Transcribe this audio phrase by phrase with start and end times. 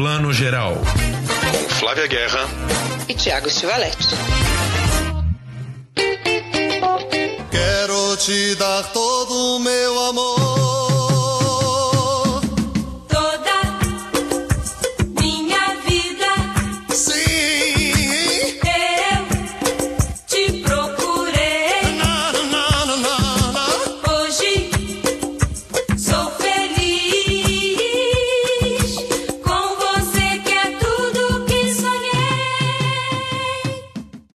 [0.00, 0.78] Plano Geral.
[1.52, 2.48] Com Flávia Guerra
[3.06, 4.08] e Tiago Stivalete.
[7.50, 10.49] Quero te dar todo o meu amor.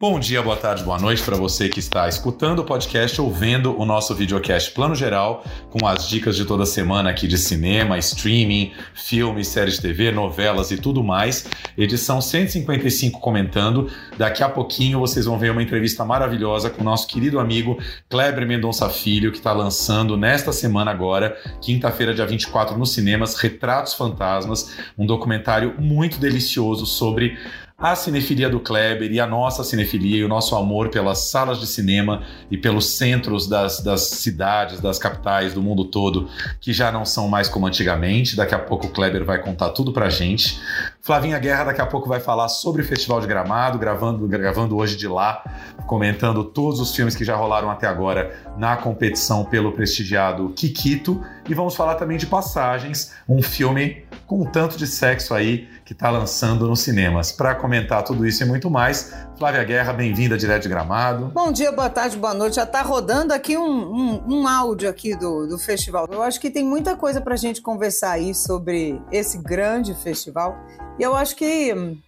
[0.06, 3.74] Bom dia, boa tarde, boa noite para você que está escutando o podcast ou vendo
[3.80, 8.74] o nosso videocast Plano Geral, com as dicas de toda semana aqui de cinema, streaming,
[8.92, 11.48] filmes, séries de TV, novelas e tudo mais.
[11.74, 13.90] Edição 155 comentando.
[14.18, 17.78] Daqui a pouquinho vocês vão ver uma entrevista maravilhosa com o nosso querido amigo
[18.10, 23.94] Kleber Mendonça Filho, que está lançando nesta semana agora, quinta-feira, dia 24, nos cinemas, Retratos
[23.94, 27.38] Fantasmas, um documentário muito delicioso sobre
[27.76, 31.66] a cinefilia do Kleber e a nossa cinefilia e o nosso amor pelas salas de
[31.66, 36.28] cinema e pelos centros das, das cidades, das capitais do mundo todo,
[36.60, 38.36] que já não são mais como antigamente.
[38.36, 40.60] Daqui a pouco o Kleber vai contar tudo pra gente.
[41.02, 44.96] Flavinha Guerra daqui a pouco vai falar sobre o Festival de Gramado, gravando, gravando hoje
[44.96, 45.42] de lá,
[45.86, 51.22] comentando todos os filmes que já rolaram até agora na competição pelo prestigiado Kikito.
[51.46, 55.92] E vamos falar também de Passagens, um filme com um tanto de sexo aí que
[55.92, 57.30] está lançando nos cinemas.
[57.30, 61.26] Para comentar tudo isso e muito mais, Flávia Guerra, bem-vinda direto de Gramado.
[61.34, 62.56] Bom dia, boa tarde, boa noite.
[62.56, 66.08] Já está rodando aqui um, um, um, áudio aqui do, do festival.
[66.10, 70.56] Eu acho que tem muita coisa para a gente conversar aí sobre esse grande festival.
[70.98, 71.98] E eu acho que hum,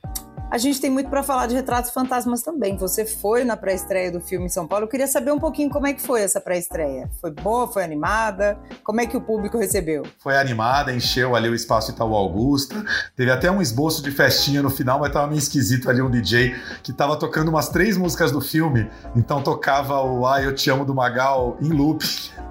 [0.51, 2.77] a gente tem muito para falar de Retratos Fantasmas também.
[2.77, 4.85] Você foi na pré-estreia do filme em São Paulo.
[4.85, 7.11] Eu queria saber um pouquinho como é que foi essa pré-estreia.
[7.21, 8.59] Foi boa, foi animada?
[8.85, 10.05] Como é que o público recebeu?
[10.19, 12.85] Foi animada, encheu ali o espaço Itaú Augusta.
[13.17, 16.55] Teve até um esboço de festinha no final, mas tava meio esquisito ali um DJ
[16.83, 18.89] que tava tocando umas três músicas do filme.
[19.17, 22.05] Então tocava o Ai, Eu Te Amo do Magal em loop.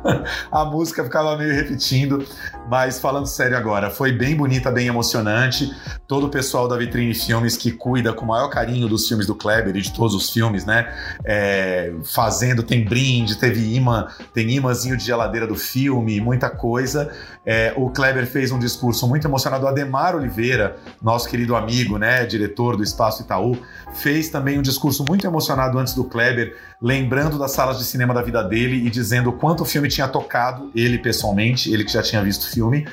[0.51, 2.25] a música ficava meio repetindo.
[2.69, 5.71] Mas falando sério agora, foi bem bonita, bem emocionante.
[6.07, 9.35] Todo o pessoal da Vitrine Filmes que cuida com o maior carinho dos filmes do
[9.35, 10.91] Kleber e de todos os filmes, né?
[11.23, 17.11] É, fazendo, tem brinde, teve imã, tem imãzinho de geladeira do filme, muita coisa.
[17.45, 19.65] É, o Kleber fez um discurso muito emocionado.
[19.65, 23.57] O Ademar Oliveira, nosso querido amigo, né, diretor do Espaço Itaú,
[23.93, 28.21] fez também um discurso muito emocionado antes do Kleber, lembrando das salas de cinema da
[28.21, 32.01] vida dele e dizendo o quanto o filme tinha tocado ele pessoalmente, ele que já
[32.01, 32.87] tinha visto filme.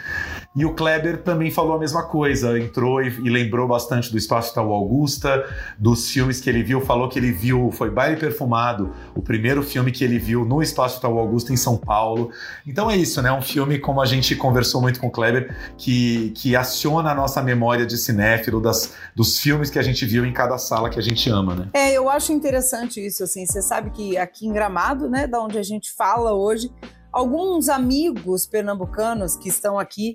[0.54, 4.52] E o Kleber também falou a mesma coisa, entrou e, e, lembrou bastante do Espaço
[4.52, 5.46] Itaú Augusta,
[5.78, 9.90] dos filmes que ele viu, falou que ele viu, foi Baile Perfumado, o primeiro filme
[9.90, 12.30] que ele viu no Espaço Itaú Augusta em São Paulo.
[12.66, 13.32] Então é isso, né?
[13.32, 17.42] Um filme, como a gente conversou muito com o Kleber, que, que aciona a nossa
[17.42, 21.02] memória de cinéfilo das, dos filmes que a gente viu em cada sala que a
[21.02, 21.70] gente ama, né?
[21.72, 25.56] É, eu acho interessante isso, assim, você sabe que aqui em Gramado, né, da onde
[25.56, 26.70] a gente fala hoje,
[27.12, 30.14] alguns amigos pernambucanos que estão aqui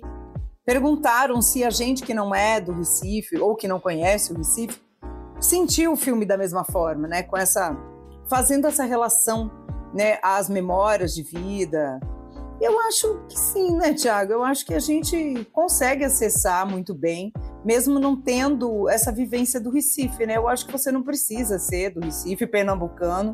[0.66, 4.80] perguntaram se a gente que não é do Recife ou que não conhece o Recife
[5.40, 7.22] sentiu o filme da mesma forma, né?
[7.22, 7.76] Com essa
[8.28, 9.50] fazendo essa relação,
[9.94, 11.98] né, às memórias de vida.
[12.60, 14.32] Eu acho que sim, né, Tiago?
[14.32, 17.32] Eu acho que a gente consegue acessar muito bem,
[17.64, 20.36] mesmo não tendo essa vivência do Recife, né?
[20.36, 23.32] Eu acho que você não precisa ser do Recife pernambucano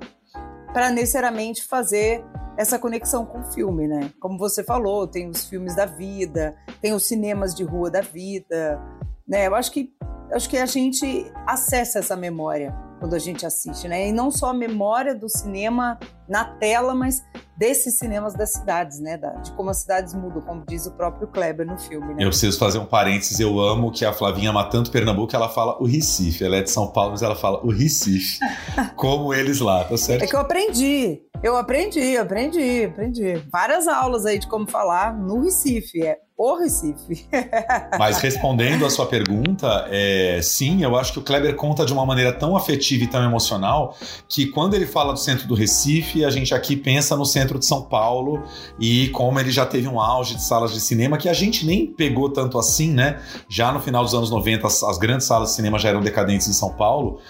[0.74, 2.24] para necessariamente fazer
[2.58, 4.10] essa conexão com o filme, né?
[4.18, 8.82] Como você falou, tem os filmes da vida, tem os cinemas de rua da vida,
[9.26, 9.46] né?
[9.46, 9.94] Eu acho que
[10.32, 14.08] acho que a gente acessa essa memória quando a gente assiste, né?
[14.08, 17.22] E não só a memória do cinema na tela, mas
[17.56, 19.18] desses cinemas das cidades, né?
[19.42, 22.14] De como as cidades mudam, como diz o próprio Kleber no filme.
[22.14, 22.24] Né?
[22.24, 23.38] Eu preciso fazer um parênteses.
[23.38, 26.44] Eu amo que a Flavinha ama tanto Pernambuco, ela fala o Recife.
[26.44, 28.38] Ela é de São Paulo, mas ela fala o Recife.
[28.96, 30.22] como eles lá, tá certo?
[30.22, 31.20] É que eu aprendi.
[31.42, 33.34] Eu aprendi, aprendi, aprendi.
[33.52, 36.02] Várias aulas aí de como falar no Recife.
[36.02, 37.26] É o Recife.
[37.98, 42.04] Mas respondendo a sua pergunta, é, sim, eu acho que o Kleber conta de uma
[42.04, 43.96] maneira tão afetiva e tão emocional
[44.28, 47.64] que quando ele fala do centro do Recife, a gente aqui pensa no centro de
[47.64, 48.42] São Paulo
[48.78, 51.86] e como ele já teve um auge de salas de cinema que a gente nem
[51.86, 53.20] pegou tanto assim, né?
[53.48, 56.48] Já no final dos anos 90, as, as grandes salas de cinema já eram decadentes
[56.48, 57.20] em São Paulo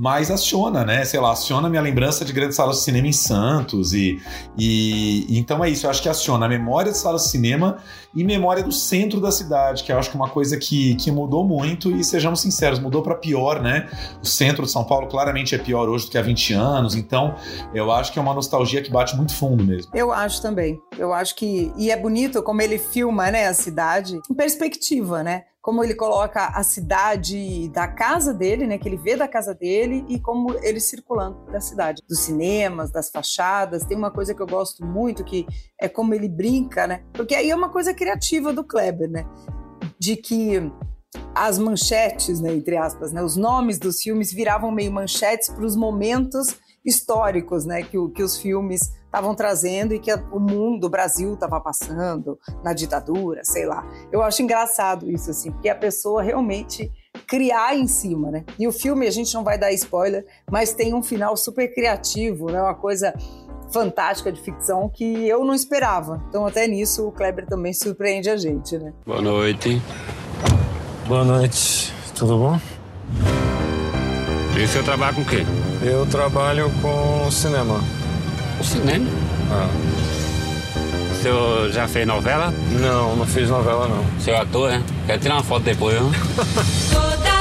[0.00, 1.04] mas aciona, né?
[1.04, 4.22] Sei lá, aciona minha lembrança de grandes salas de cinema em Santos e,
[4.56, 5.86] e, então é isso.
[5.86, 7.78] Eu acho que aciona a memória de salas de cinema
[8.14, 11.10] e memória do centro da cidade, que eu acho que é uma coisa que, que
[11.10, 13.88] mudou muito e sejamos sinceros, mudou para pior, né?
[14.22, 17.34] O centro de São Paulo claramente é pior hoje do que há 20 anos, então
[17.74, 19.90] eu acho que é uma nostalgia que bate muito fundo mesmo.
[19.92, 20.80] Eu acho também.
[20.96, 25.42] Eu acho que e é bonito como ele filma, né, a cidade em perspectiva, né?
[25.60, 30.04] Como ele coloca a cidade da casa dele, né, que ele vê da casa dele
[30.08, 33.84] e como ele circulando da cidade, dos cinemas, das fachadas.
[33.84, 35.46] Tem uma coisa que eu gosto muito que
[35.80, 37.02] é como ele brinca, né?
[37.12, 39.26] Porque aí é uma coisa criativa do Kleber, né?
[39.98, 40.72] De que
[41.34, 45.74] as manchetes, né, entre aspas, né, os nomes dos filmes viravam meio manchetes para os
[45.74, 51.34] momentos históricos, né, que, que os filmes estavam trazendo e que o mundo, o Brasil
[51.34, 53.84] estava passando na ditadura, sei lá.
[54.12, 56.92] Eu acho engraçado isso, assim, porque a pessoa realmente
[57.26, 58.44] criar em cima, né?
[58.58, 62.50] E o filme, a gente não vai dar spoiler, mas tem um final super criativo,
[62.50, 62.60] né?
[62.60, 63.14] Uma coisa
[63.72, 66.22] fantástica de ficção que eu não esperava.
[66.28, 68.92] Então, até nisso, o Kleber também surpreende a gente, né?
[69.06, 69.82] Boa noite.
[71.06, 71.92] Boa noite.
[72.14, 72.60] Tudo bom?
[74.58, 75.44] E o senhor trabalha com o quê?
[75.82, 77.80] Eu trabalho com cinema.
[78.64, 79.06] Cinema?
[79.50, 79.68] Ah.
[81.12, 82.52] O senhor já fez novela?
[82.80, 84.04] Não, não fiz novela não.
[84.16, 84.82] O senhor é ator, né?
[85.06, 86.10] Quero tirar uma foto depois, viu?
[86.92, 87.38] Toda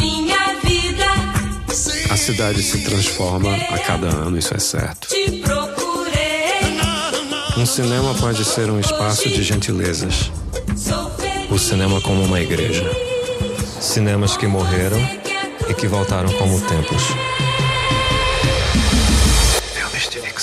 [0.00, 1.06] minha vida
[2.10, 5.08] A cidade se transforma a cada ano, isso é certo.
[7.56, 10.30] Um cinema pode ser um espaço de gentilezas.
[11.50, 12.88] O cinema como uma igreja.
[13.80, 14.98] Cinemas que morreram
[15.68, 17.02] e que voltaram como templos.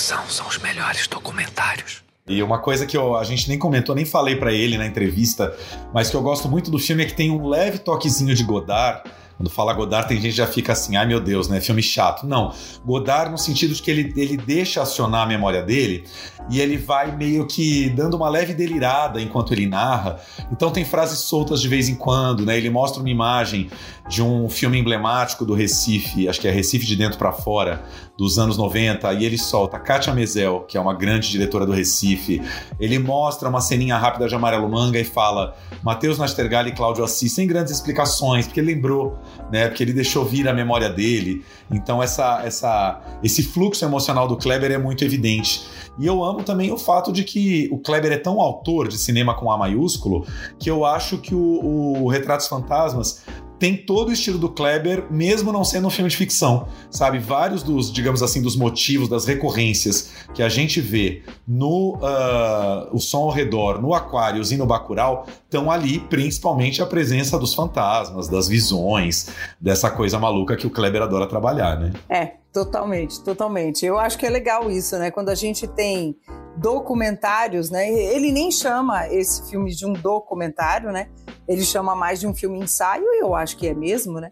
[0.06, 2.04] São os melhores documentários.
[2.28, 5.56] E uma coisa que eu- a gente nem comentou, nem falei pra ele na entrevista,
[5.94, 9.04] mas que eu gosto muito do filme é que tem um leve toquezinho de Godard.
[9.38, 11.60] Quando fala Godard, tem gente que já fica assim, ai meu Deus, né?
[11.60, 12.26] Filme chato.
[12.26, 12.54] Não.
[12.86, 16.06] Godard no sentido de que ele, ele deixa acionar a memória dele
[16.50, 20.22] e ele vai meio que dando uma leve delirada enquanto ele narra.
[20.54, 22.58] Então tem frases soltas de vez em quando, né?
[22.58, 23.70] Ele mostra uma imagem
[24.08, 27.84] de um filme emblemático do Recife, acho que é Recife de Dentro para Fora,
[28.16, 32.42] dos anos 90, e ele solta Kátia Mezel, que é uma grande diretora do Recife.
[32.80, 37.34] Ele mostra uma ceninha rápida de Amarelo Manga e fala Matheus Nastergalli e Cláudio Assis,
[37.34, 39.18] sem grandes explicações, porque ele lembrou,
[39.52, 39.68] né?
[39.68, 41.44] Porque ele deixou vir a memória dele.
[41.72, 45.66] Então essa, essa, esse fluxo emocional do Kleber é muito evidente.
[45.98, 49.34] E eu amo também o fato de que o Kleber é tão autor de cinema
[49.34, 50.26] com A maiúsculo
[50.60, 53.24] que eu acho que o, o Retratos Fantasmas
[53.66, 57.18] tem todo o estilo do Kleber, mesmo não sendo um filme de ficção, sabe?
[57.18, 63.00] Vários dos, digamos assim, dos motivos, das recorrências que a gente vê no ah, O
[63.00, 68.28] Som ao Redor, no Aquários e no Bacurau, estão ali, principalmente a presença dos fantasmas,
[68.28, 69.30] das visões,
[69.60, 71.92] dessa coisa maluca que o Kleber adora trabalhar, né?
[72.08, 73.84] É, totalmente, totalmente.
[73.84, 75.10] Eu acho que é legal isso, né?
[75.10, 76.16] Quando a gente tem
[76.56, 77.92] documentários, né?
[77.92, 81.08] Ele nem chama esse filme de um documentário, né?
[81.48, 84.32] Ele chama mais de um filme ensaio, eu acho que é mesmo, né?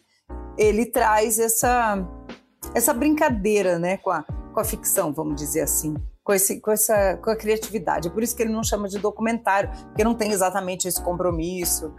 [0.57, 2.07] Ele traz essa
[2.73, 5.95] essa brincadeira, né, com a, com a ficção, vamos dizer assim.
[6.23, 8.07] Com, esse, com, essa, com a criatividade.
[8.07, 11.93] É por isso que ele não chama de documentário, porque não tem exatamente esse compromisso.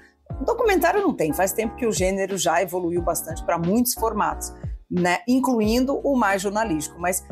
[0.46, 4.52] Documentário não tem, faz tempo que o gênero já evoluiu bastante para muitos formatos,
[4.90, 5.19] né?
[5.28, 6.99] incluindo o mais jornalístico.
[6.99, 7.22] Mas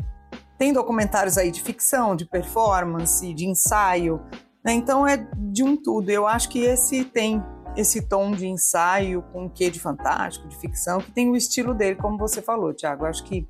[0.59, 4.21] tem documentários aí de ficção, de performance, de ensaio,
[4.63, 4.73] né?
[4.73, 6.11] então é de um tudo.
[6.11, 7.43] Eu acho que esse tem
[7.75, 11.73] esse tom de ensaio com um quê de fantástico, de ficção, que tem o estilo
[11.73, 13.05] dele, como você falou, Tiago.
[13.05, 13.47] Acho que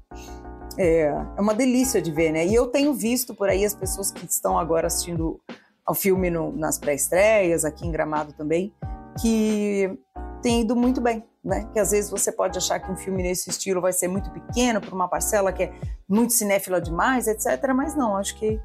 [0.78, 1.02] é,
[1.38, 2.46] é uma delícia de ver, né?
[2.46, 5.40] E eu tenho visto por aí as pessoas que estão agora assistindo
[5.86, 8.74] ao filme no- nas pré-estreias, aqui em Gramado também,
[9.22, 9.98] que
[10.42, 11.70] tem ido muito bem, né?
[11.74, 14.80] Que às vezes você pode achar que um filme nesse estilo vai ser muito pequeno
[14.82, 15.74] para uma parcela que é
[16.10, 17.72] muito cinéfila demais, etc.
[17.76, 18.60] Mas não, acho que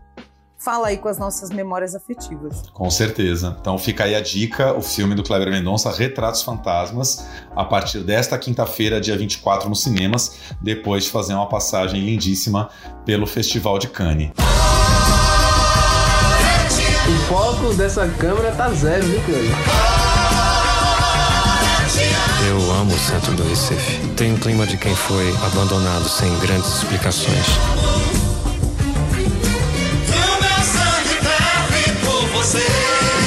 [0.58, 2.64] fala aí com as nossas memórias afetivas.
[2.72, 3.56] Com certeza.
[3.60, 7.24] Então fica aí a dica, o filme do Kleber Mendonça, Retratos Fantasmas,
[7.54, 12.68] a partir desta quinta-feira, dia 24, nos cinemas, depois de fazer uma passagem lindíssima
[13.04, 14.32] pelo Festival de Cannes.
[17.08, 19.56] O foco dessa câmera tá zero, viu, Cleber?
[22.48, 24.06] Eu amo o centro do Recife.
[24.14, 28.07] Tem um clima de quem foi abandonado sem grandes explicações.
[32.38, 33.17] Você.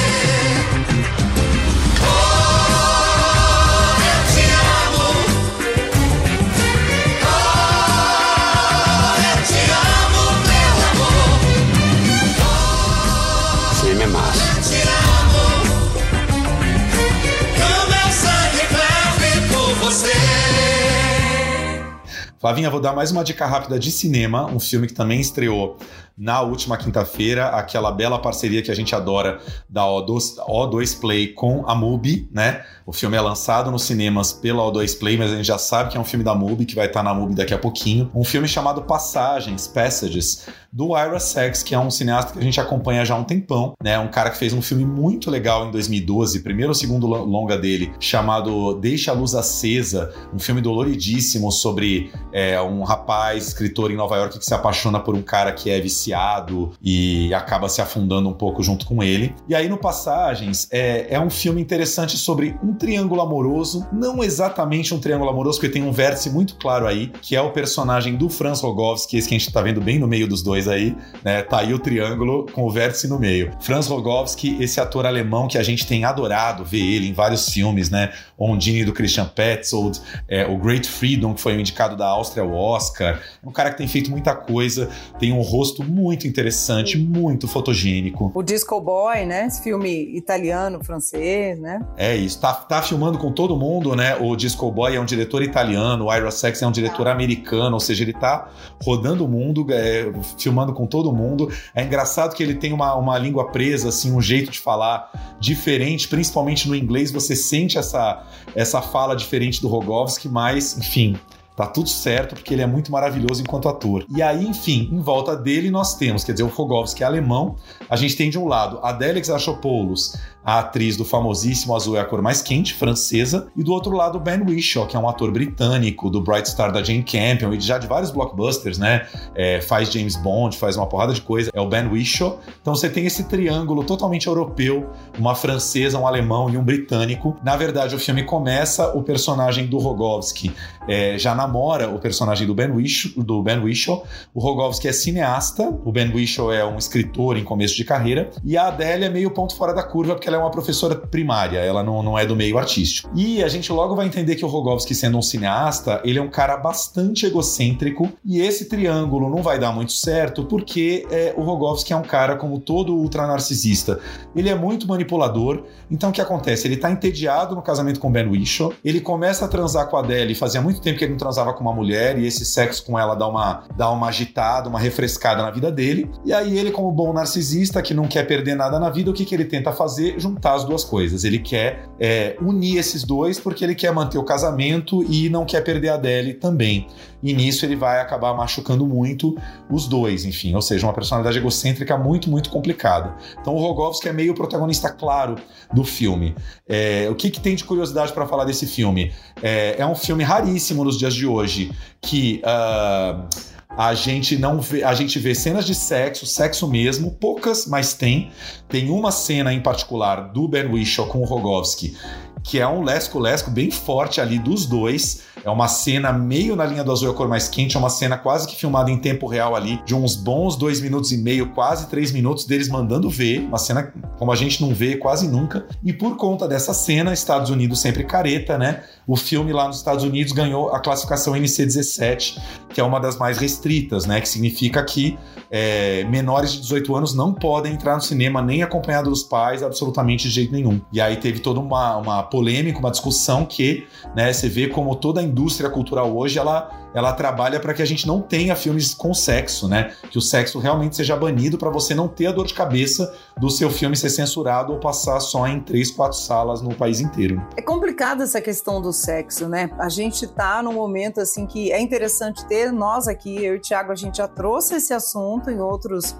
[22.42, 25.78] Flavinha, vou dar mais uma dica rápida de cinema, um filme que também estreou
[26.16, 31.64] na última quinta-feira, aquela bela parceria que a gente adora da O2, O2 Play com
[31.66, 32.64] a MUBI, né?
[32.84, 35.96] O filme é lançado nos cinemas pela O2 Play, mas a gente já sabe que
[35.96, 38.10] é um filme da MUBI, que vai estar na MUBI daqui a pouquinho.
[38.14, 42.60] Um filme chamado Passagens, Passages, do Ira Sachs, que é um cineasta que a gente
[42.60, 43.98] acompanha já há um tempão, né?
[43.98, 47.92] Um cara que fez um filme muito legal em 2012, primeiro ou segundo longa dele,
[48.00, 54.16] chamado Deixa a Luz Acesa, um filme doloridíssimo sobre é, um rapaz, escritor em Nova
[54.16, 58.32] York, que se apaixona por um cara que é viciado e acaba se afundando um
[58.32, 59.34] pouco junto com ele.
[59.48, 64.94] E aí, no Passagens, é, é um filme interessante sobre um triângulo amoroso, não exatamente
[64.94, 68.28] um triângulo amoroso, porque tem um vértice muito claro aí, que é o personagem do
[68.28, 71.42] Franz Rogowski, esse que a gente tá vendo bem no meio dos dois aí, né?
[71.42, 73.50] Tá aí o triângulo com o vértice no meio.
[73.60, 77.90] Franz Rogowski, esse ator alemão que a gente tem adorado ver ele em vários filmes,
[77.90, 78.12] né?
[78.38, 82.52] Ondine do Christian Petzold, é, o Great Freedom, que foi o indicado da Áustria ao
[82.54, 83.20] Oscar.
[83.42, 84.88] É um cara que tem feito muita coisa,
[85.18, 88.30] tem um rosto muito interessante, muito fotogênico.
[88.34, 89.46] O Disco Boy, né?
[89.46, 91.80] Esse filme italiano, francês, né?
[91.96, 94.16] É isso, tá, tá filmando com todo mundo, né?
[94.16, 97.80] O Disco Boy é um diretor italiano, o Ira Sachs é um diretor americano, ou
[97.80, 98.48] seja, ele tá
[98.82, 101.50] rodando o mundo, é, filmando com todo mundo.
[101.74, 106.06] É engraçado que ele tem uma, uma língua presa, assim, um jeito de falar diferente,
[106.06, 108.24] principalmente no inglês, você sente essa,
[108.54, 111.16] essa fala diferente do Rogowski, mas, enfim,
[111.54, 114.06] Tá tudo certo, porque ele é muito maravilhoso enquanto ator.
[114.08, 117.56] E aí, enfim, em volta dele nós temos, quer dizer, o Rogowski é alemão.
[117.90, 122.00] A gente tem de um lado a Delix Achopoulos, a atriz do famosíssimo Azul é
[122.00, 125.30] a Cor Mais Quente, francesa, e do outro lado Ben Whishaw, que é um ator
[125.30, 129.06] britânico, do Bright Star da Jane Campion, e já de vários blockbusters, né?
[129.34, 132.40] É, faz James Bond, faz uma porrada de coisa, é o Ben Whishaw.
[132.60, 137.36] Então você tem esse triângulo totalmente europeu, uma francesa, um alemão e um britânico.
[137.44, 140.52] Na verdade, o filme começa, o personagem do Rogowski
[140.88, 144.04] é, já namora o personagem do Ben Whishaw, do ben Whishaw.
[144.34, 148.56] O Rogowski é cineasta, o Ben Whishaw é um escritor em começo de carreira, e
[148.56, 151.82] a Adélia é meio ponto fora da curva, porque ela é uma professora primária, ela
[151.82, 153.10] não, não é do meio artístico.
[153.14, 156.30] E a gente logo vai entender que o Rogowski, sendo um cineasta, ele é um
[156.30, 161.92] cara bastante egocêntrico e esse triângulo não vai dar muito certo porque é, o Rogowski
[161.92, 164.00] é um cara como todo ultra narcisista.
[164.34, 166.66] Ele é muito manipulador, então o que acontece?
[166.66, 170.34] Ele tá entediado no casamento com Ben Whishaw, ele começa a transar com a Adele,
[170.34, 173.14] fazia muito tempo que ele não transava com uma mulher e esse sexo com ela
[173.14, 176.10] dá uma, dá uma agitada, uma refrescada na vida dele.
[176.24, 179.24] E aí ele, como bom narcisista que não quer perder nada na vida, o que,
[179.24, 180.18] que ele tenta fazer?
[180.22, 181.24] Juntar as duas coisas.
[181.24, 185.62] Ele quer é, unir esses dois porque ele quer manter o casamento e não quer
[185.62, 186.86] perder a Adele também.
[187.22, 189.36] E nisso ele vai acabar machucando muito
[189.70, 190.54] os dois, enfim.
[190.54, 193.14] Ou seja, uma personalidade egocêntrica muito, muito complicada.
[193.40, 195.36] Então o Rogowski é meio protagonista claro
[195.72, 196.34] do filme.
[196.68, 199.12] É, o que, que tem de curiosidade para falar desse filme?
[199.42, 202.42] É, é, um filme raríssimo nos dias de hoje que.
[202.44, 207.94] Uh, a gente não vê, a gente vê cenas de sexo, sexo mesmo, poucas, mas
[207.94, 208.30] tem.
[208.68, 211.96] Tem uma cena em particular do Ben Whishaw com o Rogowski,
[212.42, 215.22] que é um lesco-lesco bem forte ali dos dois.
[215.44, 217.90] É uma cena meio na linha do azul e a cor mais quente, é uma
[217.90, 221.50] cena quase que filmada em tempo real ali, de uns bons dois minutos e meio,
[221.50, 225.66] quase três minutos deles mandando ver, uma cena como a gente não vê quase nunca.
[225.84, 228.82] E por conta dessa cena, Estados Unidos sempre careta, né?
[229.06, 232.40] O filme lá nos Estados Unidos ganhou a classificação NC17,
[232.72, 234.20] que é uma das mais restritas, né?
[234.20, 235.18] Que significa que
[235.50, 240.28] é, menores de 18 anos não podem entrar no cinema nem acompanhados dos pais, absolutamente
[240.28, 240.80] de jeito nenhum.
[240.92, 243.86] E aí teve toda uma, uma polêmica, uma discussão que,
[244.16, 247.84] né, você vê como toda a indústria cultural hoje, ela, ela trabalha para que a
[247.84, 249.92] gente não tenha filmes com sexo, né?
[250.10, 253.50] Que o sexo realmente seja banido para você não ter a dor de cabeça do
[253.50, 257.42] seu filme ser censurado ou passar só em três, quatro salas no país inteiro.
[257.54, 259.68] É complicado essa questão do sexo, né?
[259.78, 263.60] A gente tá num momento assim que é interessante ter nós aqui, eu e o
[263.60, 266.16] Thiago, a gente já trouxe esse assunto em outros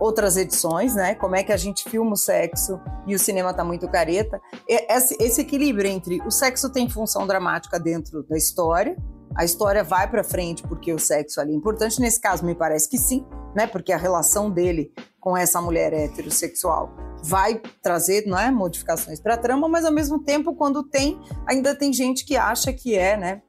[0.00, 1.14] outras edições, né?
[1.14, 4.40] Como é que a gente filma o sexo e o cinema tá muito careta.
[4.68, 8.96] Esse, esse equilíbrio entre o sexo tem função dramática dentro da história,
[9.34, 12.00] a história vai para frente porque o sexo ali é importante.
[12.00, 13.66] Nesse caso, me parece que sim, né?
[13.66, 16.90] Porque a relação dele com essa mulher heterossexual
[17.22, 21.74] vai trazer, não é, modificações para a trama, mas ao mesmo tempo, quando tem, ainda
[21.74, 23.42] tem gente que acha que é, né?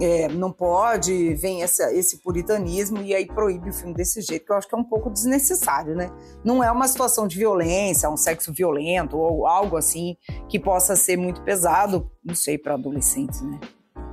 [0.00, 4.52] É, não pode, vem essa, esse puritanismo e aí proíbe o filme desse jeito, que
[4.52, 6.10] eu acho que é um pouco desnecessário, né?
[6.44, 10.16] Não é uma situação de violência, um sexo violento ou algo assim
[10.48, 13.58] que possa ser muito pesado, não sei, para adolescentes, né?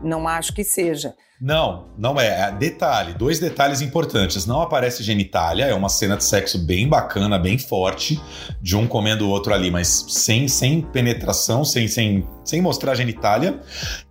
[0.01, 1.13] Não acho que seja.
[1.39, 2.47] Não, não é.
[2.47, 2.51] é.
[2.53, 4.45] Detalhe, dois detalhes importantes.
[4.45, 8.21] Não aparece genitália, é uma cena de sexo bem bacana, bem forte,
[8.61, 13.61] de um comendo o outro ali, mas sem, sem penetração, sem, sem, sem mostrar genitália.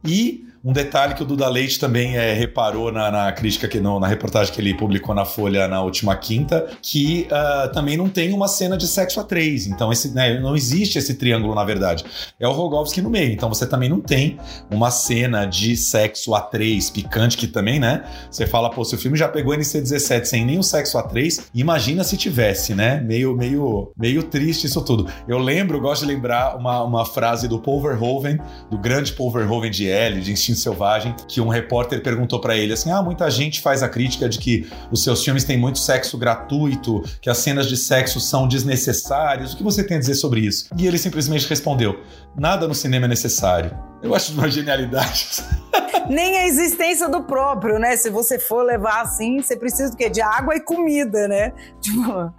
[0.04, 3.98] E Um detalhe que o Duda Leite também é, reparou na, na crítica, que no-
[3.98, 8.32] na reportagem que ele publicou na Folha na última quinta, que ah, também não tem
[8.32, 9.66] uma cena de sexo a três.
[9.66, 12.04] Então, esse, né, não existe esse triângulo, na verdade.
[12.38, 13.32] É o Rogovski no meio.
[13.32, 14.38] Então, você também não tem
[14.70, 18.04] uma cena de sexo a três picante, que também, né?
[18.30, 22.04] Você fala, pô, se o filme já pegou NC-17 sem o sexo a três, imagina
[22.04, 23.00] se tivesse, né?
[23.00, 25.08] Meio, meio, meio triste isso tudo.
[25.26, 28.38] Eu lembro, gosto de lembrar uma, uma frase do Paul Verhoeven,
[28.70, 32.72] do grande Paul Verhoeven de L, de Instinto Selvagem, que um repórter perguntou pra ele
[32.72, 36.18] assim: ah, muita gente faz a crítica de que os seus filmes têm muito sexo
[36.18, 39.52] gratuito, que as cenas de sexo são desnecessárias.
[39.52, 40.68] O que você tem a dizer sobre isso?
[40.76, 42.00] E ele simplesmente respondeu:
[42.36, 43.76] nada no cinema é necessário.
[44.02, 45.42] Eu acho uma genialidade.
[46.10, 47.96] Nem a existência do próprio, né?
[47.96, 50.10] Se você for levar assim, você precisa do quê?
[50.10, 51.52] De água e comida, né?
[51.80, 52.32] Tipo,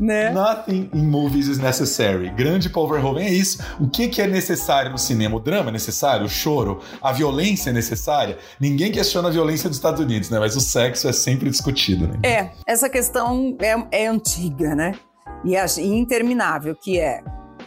[0.00, 0.30] né?
[0.30, 2.30] Nothing in movies is necessary.
[2.30, 3.58] Grande Paul Verhoeven é isso.
[3.78, 5.36] O que, que é necessário no cinema?
[5.36, 6.24] O drama é necessário?
[6.24, 6.80] O choro?
[7.02, 8.38] A violência é necessária?
[8.58, 10.38] Ninguém questiona a violência dos Estados Unidos, né?
[10.38, 12.18] Mas o sexo é sempre discutido, né?
[12.22, 14.94] É, essa questão é, é antiga, né?
[15.44, 17.22] E, e interminável, que é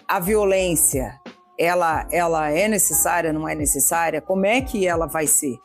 [0.08, 1.20] a violência,
[1.60, 4.20] ela, ela é necessária, não é necessária?
[4.20, 5.56] Como é que ela vai ser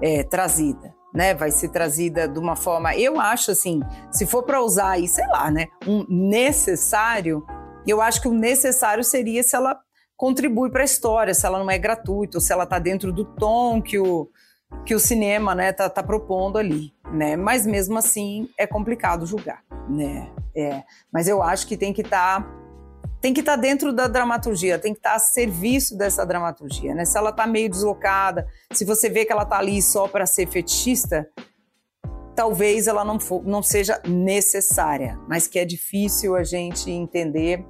[0.00, 0.91] é, trazida?
[1.12, 1.34] Né?
[1.34, 2.96] Vai ser trazida de uma forma.
[2.96, 5.68] Eu acho assim, se for para usar aí, sei lá, né?
[5.86, 7.44] Um necessário,
[7.86, 9.78] eu acho que o necessário seria se ela
[10.16, 13.24] contribui para a história, se ela não é gratuita, ou se ela está dentro do
[13.24, 14.30] tom que o,
[14.86, 17.36] que o cinema né, tá, tá propondo ali, né?
[17.36, 20.30] Mas mesmo assim é complicado julgar, né?
[20.56, 22.61] É, mas eu acho que tem que estar
[23.22, 27.04] tem que estar dentro da dramaturgia, tem que estar a serviço dessa dramaturgia, né?
[27.04, 30.48] Se ela está meio deslocada, se você vê que ela está ali só para ser
[30.48, 31.30] fetichista,
[32.34, 37.64] talvez ela não, for, não seja necessária, mas que é difícil a gente entender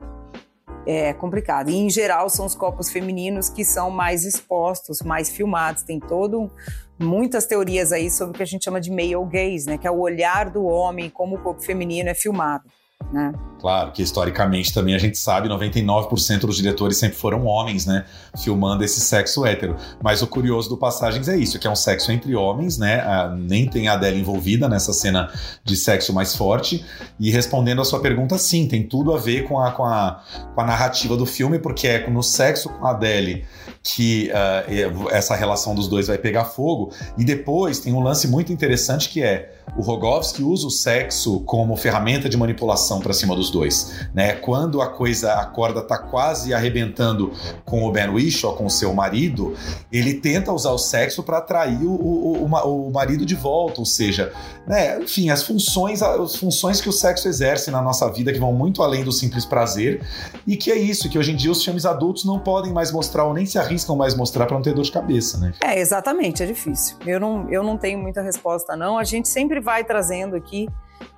[0.86, 1.70] é complicado.
[1.70, 5.84] E, em geral, são os corpos femininos que são mais expostos, mais filmados.
[5.84, 6.50] Tem todo
[6.98, 9.78] muitas teorias aí sobre o que a gente chama de male gaze, né?
[9.78, 12.64] Que é o olhar do homem como o corpo feminino é filmado,
[13.12, 13.32] né?
[13.60, 18.04] Claro que historicamente também a gente sabe, 99% dos diretores sempre foram homens, né?
[18.42, 19.76] Filmando esse sexo hétero.
[20.02, 23.00] Mas o curioso do Passagens é isso, que é um sexo entre homens, né?
[23.00, 25.30] Ah, nem tem a Adele envolvida nessa cena
[25.64, 26.84] de sexo mais forte.
[27.20, 30.22] E respondendo a sua pergunta, sim, tem tudo a ver com a, com a,
[30.54, 33.44] com a narrativa do filme, porque é no sexo com a Adele
[33.82, 36.92] que é- essa relação dos dois vai pegar fogo.
[37.18, 41.76] E depois tem um lance muito interessante que é o Rogovski usa o sexo como
[41.76, 44.32] ferramenta de manipulação para cima dos dois, né?
[44.32, 47.32] Quando a coisa, a corda tá quase arrebentando
[47.64, 49.54] com o Ben Whishaw, com o seu marido,
[49.90, 53.86] ele tenta usar o sexo para atrair o, o, o o marido de volta, ou
[53.86, 54.32] seja,
[54.66, 55.00] né?
[55.00, 58.82] Enfim, as funções, as funções que o sexo exerce na nossa vida que vão muito
[58.82, 60.02] além do simples prazer
[60.46, 63.24] e que é isso, que hoje em dia os filmes adultos não podem mais mostrar
[63.24, 65.52] ou nem se arriscam mais mostrar para não ter dor de cabeça, né?
[65.62, 66.96] É, exatamente, é difícil.
[67.06, 68.98] Eu não, eu não tenho muita resposta, não.
[68.98, 70.68] A gente sempre vai trazendo aqui.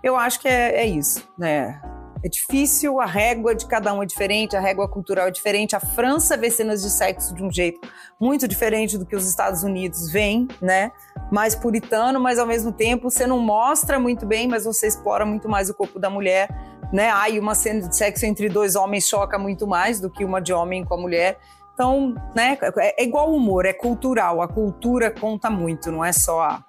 [0.02, 1.80] Eu acho que é, é isso, né?
[2.24, 5.76] É difícil, a régua de cada um é diferente, a régua cultural é diferente.
[5.76, 7.86] A França vê cenas de sexo de um jeito
[8.18, 10.90] muito diferente do que os Estados Unidos veem, né?
[11.30, 15.50] Mais puritano, mas ao mesmo tempo você não mostra muito bem, mas você explora muito
[15.50, 16.48] mais o corpo da mulher,
[16.90, 17.10] né?
[17.10, 20.54] Ai, uma cena de sexo entre dois homens choca muito mais do que uma de
[20.54, 21.38] homem com a mulher.
[21.74, 24.40] Então, né, é é igual o humor, é cultural.
[24.40, 26.64] A cultura conta muito, não é só a,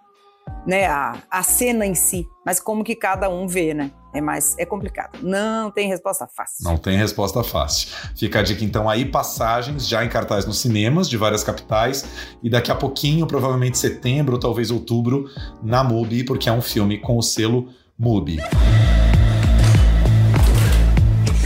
[0.66, 3.92] né, a, a cena em si, mas como que cada um vê, né?
[4.14, 5.20] É mais é complicado.
[5.22, 6.64] Não tem resposta fácil.
[6.64, 7.90] Não tem resposta fácil.
[8.16, 12.06] Fica a dica então aí, passagens já em cartaz nos cinemas de várias capitais
[12.42, 15.30] e daqui a pouquinho, provavelmente setembro ou talvez outubro,
[15.62, 17.68] na MUBI, porque é um filme com o selo
[18.00, 18.40] MUBI.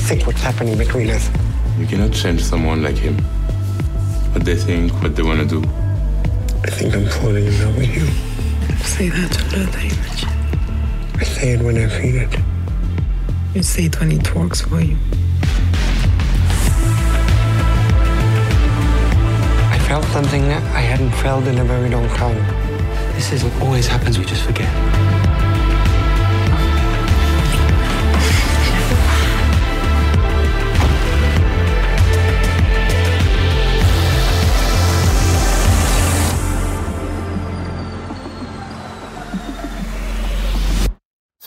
[0.07, 1.29] Think what's happening between us.
[1.79, 3.15] You cannot change someone like him.
[4.33, 5.61] What they think, what they want to do.
[6.63, 8.28] I think I'm falling in love with you.
[8.83, 10.25] Say that to another image.
[11.15, 12.39] I say it when I feel it.
[13.55, 14.97] You say it when it works for you.
[19.71, 22.37] I felt something that I hadn't felt in a very long time.
[23.15, 24.69] This is what always happens, we just forget.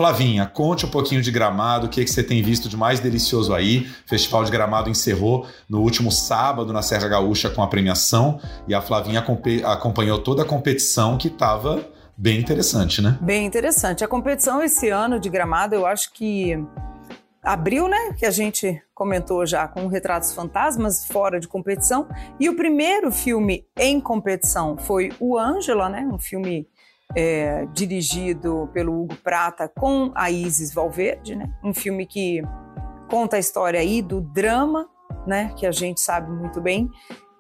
[0.03, 3.55] Flavinha, conte um pouquinho de Gramado, o que, que você tem visto de mais delicioso
[3.55, 3.87] aí.
[4.05, 8.75] O Festival de Gramado encerrou no último sábado na Serra Gaúcha com a premiação e
[8.75, 9.25] a Flavinha
[9.65, 13.17] acompanhou toda a competição que estava bem interessante, né?
[13.21, 14.03] Bem interessante.
[14.03, 16.59] A competição esse ano de gramado, eu acho que
[17.41, 18.12] Abril, né?
[18.19, 22.09] Que a gente comentou já com Retratos Fantasmas, fora de competição.
[22.41, 26.01] E o primeiro filme em competição foi o Ângela, né?
[26.12, 26.67] Um filme
[27.14, 31.51] é, dirigido pelo Hugo Prata com a Isis Valverde, né?
[31.62, 32.42] Um filme que
[33.11, 34.88] conta a história aí do drama,
[35.27, 35.53] né?
[35.57, 36.90] Que a gente sabe muito bem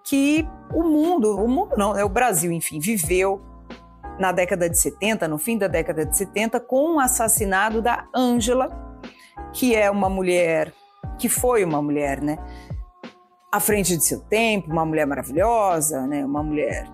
[0.04, 3.40] que o mundo, o mundo não, é o Brasil, enfim, viveu
[4.18, 8.70] na década de 70, no fim da década de 70, com o assassinato da Ângela,
[9.52, 10.72] que é uma mulher,
[11.18, 12.36] que foi uma mulher, né?
[13.50, 16.24] À frente de seu tempo, uma mulher maravilhosa, né?
[16.24, 16.86] Uma mulher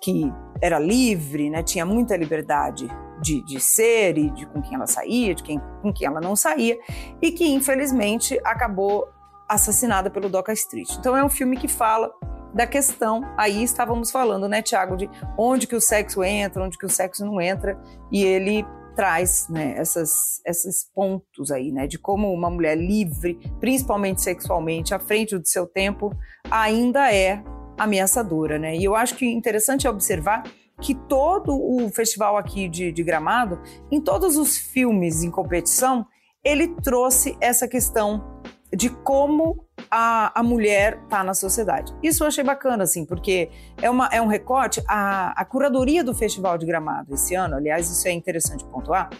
[0.00, 0.32] que
[0.64, 1.62] era livre, né?
[1.62, 2.88] Tinha muita liberdade
[3.20, 6.34] de, de ser e de com quem ela saía, de quem, com quem ela não
[6.34, 6.78] saía,
[7.20, 9.06] e que infelizmente acabou
[9.46, 10.88] assassinada pelo Doca Street.
[10.98, 12.10] Então é um filme que fala
[12.54, 16.86] da questão, aí estávamos falando, né, Tiago, de onde que o sexo entra, onde que
[16.86, 17.78] o sexo não entra,
[18.10, 18.64] e ele
[18.96, 24.98] traz né, essas, esses pontos aí, né, de como uma mulher livre, principalmente sexualmente, à
[24.98, 26.16] frente do seu tempo,
[26.50, 27.42] ainda é
[27.78, 28.76] ameaçadora, né?
[28.76, 30.44] E eu acho que interessante é observar
[30.80, 33.60] que todo o festival aqui de, de Gramado,
[33.90, 36.06] em todos os filmes em competição,
[36.42, 38.42] ele trouxe essa questão
[38.74, 41.94] de como a, a mulher está na sociedade.
[42.02, 43.48] Isso eu achei bacana, assim, porque
[43.80, 44.82] é, uma, é um recorte.
[44.88, 49.10] A, a curadoria do Festival de Gramado esse ano, aliás, isso é interessante pontuar,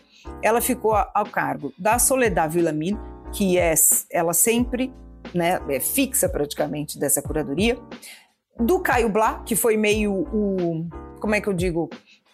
[0.42, 2.98] ela ficou ao cargo da Soledad Villamil,
[3.32, 3.74] que é
[4.10, 4.92] ela sempre
[5.32, 7.78] né, é fixa praticamente dessa curadoria,
[8.58, 10.86] do Caio Blá, que foi meio o.
[11.20, 11.88] Como é que eu digo?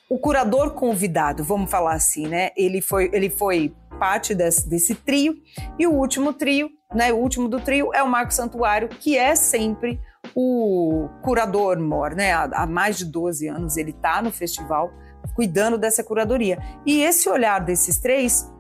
[0.09, 2.51] O curador convidado, vamos falar assim, né?
[2.57, 5.37] Ele foi, ele foi parte desse, desse trio.
[5.79, 9.35] E o último trio né, o último do trio é o Marco Santuário, que é
[9.35, 10.01] sempre
[10.35, 12.33] o curador mor, né?
[12.33, 14.93] Há, há mais de 12 anos ele está no festival
[15.35, 16.59] cuidando dessa curadoria.
[16.85, 18.51] E esse olhar desses três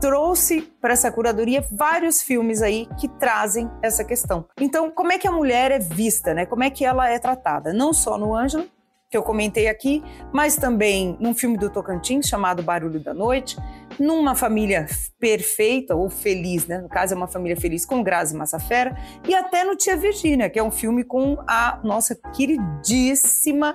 [0.00, 4.46] trouxe para essa curadoria vários filmes aí que trazem essa questão.
[4.58, 6.46] Então, como é que a mulher é vista, né?
[6.46, 7.72] Como é que ela é tratada?
[7.72, 8.66] Não só no Ângelo,
[9.10, 13.56] que eu comentei aqui, mas também num filme do Tocantins chamado Barulho da Noite,
[13.98, 14.86] numa família
[15.18, 16.78] perfeita ou feliz, né?
[16.78, 18.96] No caso é uma família feliz com Grazi Massafera
[19.28, 23.74] e até no Tia Virgínia, que é um filme com a nossa queridíssima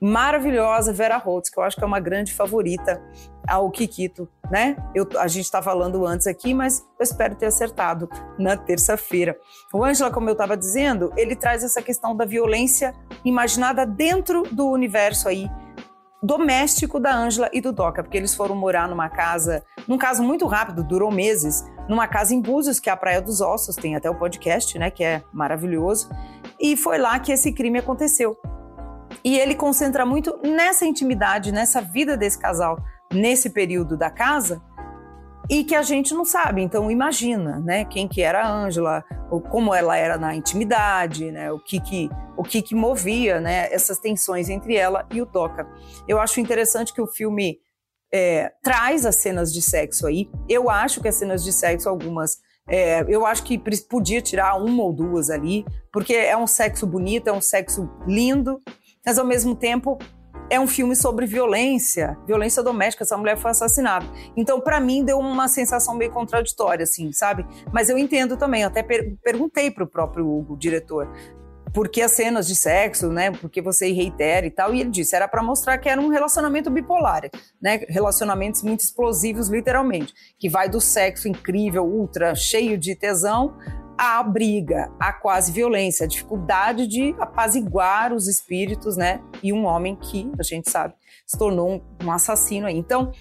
[0.00, 3.02] maravilhosa Vera Holtz, que eu acho que é uma grande favorita
[3.50, 4.76] ao Kikito, né?
[4.94, 8.08] Eu, a gente está falando antes aqui, mas eu espero ter acertado
[8.38, 9.36] na terça-feira.
[9.74, 14.68] O Ângela, como eu estava dizendo, ele traz essa questão da violência imaginada dentro do
[14.68, 15.50] universo aí
[16.22, 20.46] doméstico da Ângela e do Doca, porque eles foram morar numa casa, num caso muito
[20.46, 24.08] rápido, durou meses, numa casa em Búzios, que é a Praia dos Ossos, tem até
[24.08, 26.10] o podcast, né, que é maravilhoso,
[26.60, 28.36] e foi lá que esse crime aconteceu.
[29.24, 32.78] E ele concentra muito nessa intimidade, nessa vida desse casal,
[33.12, 34.62] nesse período da casa,
[35.50, 36.62] e que a gente não sabe.
[36.62, 39.04] Então imagina, né, quem que era a Ângela,
[39.50, 43.98] como ela era na intimidade, né, o que que o que que movia, né, essas
[43.98, 45.68] tensões entre ela e o Toca.
[46.08, 47.58] Eu acho interessante que o filme
[48.12, 50.30] é, traz as cenas de sexo aí.
[50.48, 54.84] Eu acho que as cenas de sexo algumas é, eu acho que podia tirar uma
[54.84, 58.60] ou duas ali, porque é um sexo bonito, é um sexo lindo,
[59.04, 59.98] mas ao mesmo tempo
[60.50, 63.04] é um filme sobre violência, violência doméstica.
[63.04, 64.04] Essa mulher foi assassinada.
[64.36, 67.46] Então, para mim, deu uma sensação meio contraditória, assim, sabe?
[67.72, 68.62] Mas eu entendo também.
[68.62, 71.08] Eu até per perguntei para o próprio Hugo, diretor,
[71.72, 73.30] por que as cenas de sexo, né?
[73.30, 74.74] Porque você reitera e tal.
[74.74, 77.30] E ele disse, era para mostrar que era um relacionamento bipolar,
[77.62, 77.84] né?
[77.88, 83.56] Relacionamentos muito explosivos, literalmente, que vai do sexo incrível, ultra cheio de tesão,
[84.02, 89.20] a briga, a quase violência, a dificuldade de apaziguar os espíritos, né?
[89.42, 90.94] E um homem que, a gente sabe,
[91.26, 92.78] se tornou um, um assassino aí.
[92.78, 93.12] Então,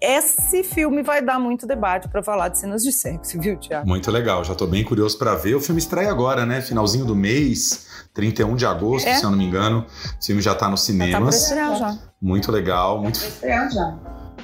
[0.00, 3.88] esse filme vai dar muito debate para falar de cenas de sexo, viu, Tiago?
[3.88, 5.56] Muito legal, já tô bem curioso para ver.
[5.56, 6.60] O filme estreia agora, né?
[6.60, 9.16] Finalzinho do mês, 31 de agosto, É.
[9.16, 9.84] se eu não me engano.
[10.20, 11.42] O filme já tá nos Tá para cinemas.
[11.42, 11.98] estrear já.
[12.22, 13.98] Muito legal, muito estrear já.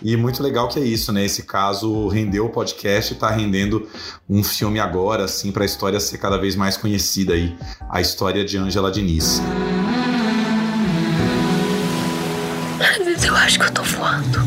[0.05, 1.25] E muito legal que é isso, né?
[1.25, 3.89] Esse caso rendeu o podcast e tá rendendo
[4.29, 7.57] um filme agora, assim, para a história ser cada vez mais conhecida aí.
[7.89, 9.41] A história de Ângela Diniz.
[12.79, 14.41] Às vezes eu acho que eu tô voando.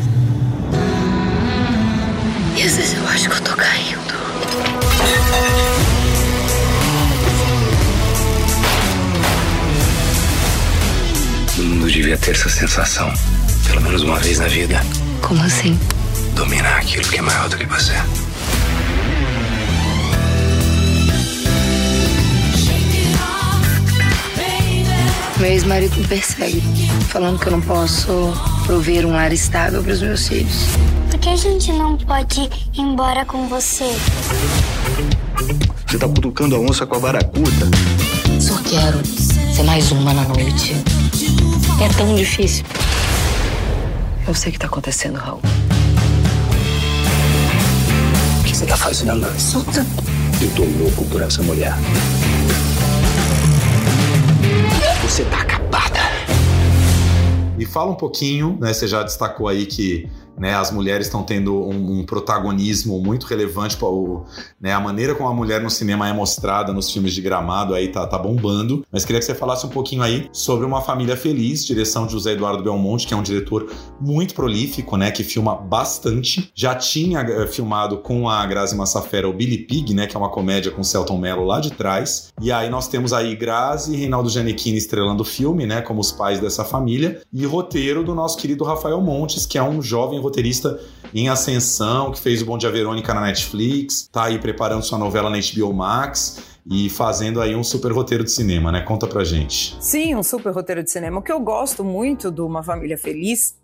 [2.56, 3.98] E às vezes eu acho que eu tô caindo.
[11.56, 13.12] Todo mundo devia ter essa sensação.
[13.66, 14.80] Pelo menos uma vez na vida.
[15.28, 15.78] Como assim?
[16.34, 17.92] Dominar aquilo que é maior do que você.
[25.36, 26.62] Meu ex-marido me persegue,
[27.10, 28.32] falando que eu não posso
[28.64, 30.64] prover um lar estável para os meus filhos.
[31.10, 33.94] por que a gente não pode ir embora com você?
[35.86, 37.68] Você tá cutucando a onça com a baracuta?
[38.40, 40.74] Só quero ser mais uma na noite.
[41.82, 42.64] É tão difícil.
[44.28, 45.40] Eu sei o que tá acontecendo, Raul.
[48.40, 49.24] O que você tá fazendo?
[49.40, 49.86] Solta.
[50.42, 51.72] Eu tô louco por essa mulher.
[55.02, 56.00] Você tá acabada.
[57.58, 58.74] E fala um pouquinho, né?
[58.74, 60.06] Você já destacou aí que
[60.38, 63.88] né, as mulheres estão tendo um, um, protagonismo muito relevante para
[64.60, 67.88] né, a maneira como a mulher no cinema é mostrada nos filmes de gramado aí
[67.88, 68.84] tá, tá bombando.
[68.92, 72.32] Mas queria que você falasse um pouquinho aí sobre uma família feliz, direção de José
[72.32, 73.70] Eduardo Belmonte, que é um diretor
[74.00, 76.50] muito prolífico, né, que filma bastante.
[76.54, 80.30] Já tinha uh, filmado com a Grazi Massafera o Billy Pig, né, que é uma
[80.30, 82.32] comédia com Celton Mello lá de trás.
[82.40, 86.12] E aí nós temos aí Grazi e Reinaldo Giannichini estrelando o filme, né, como os
[86.12, 90.78] pais dessa família, e roteiro do nosso querido Rafael Montes, que é um jovem roteirista
[91.14, 95.30] em ascensão, que fez o Bom Dia Verônica na Netflix, tá aí preparando sua novela
[95.30, 98.82] na HBO Max e fazendo aí um super roteiro de cinema, né?
[98.82, 99.76] Conta pra gente.
[99.80, 101.18] Sim, um super roteiro de cinema.
[101.18, 103.56] O que eu gosto muito do Uma Família Feliz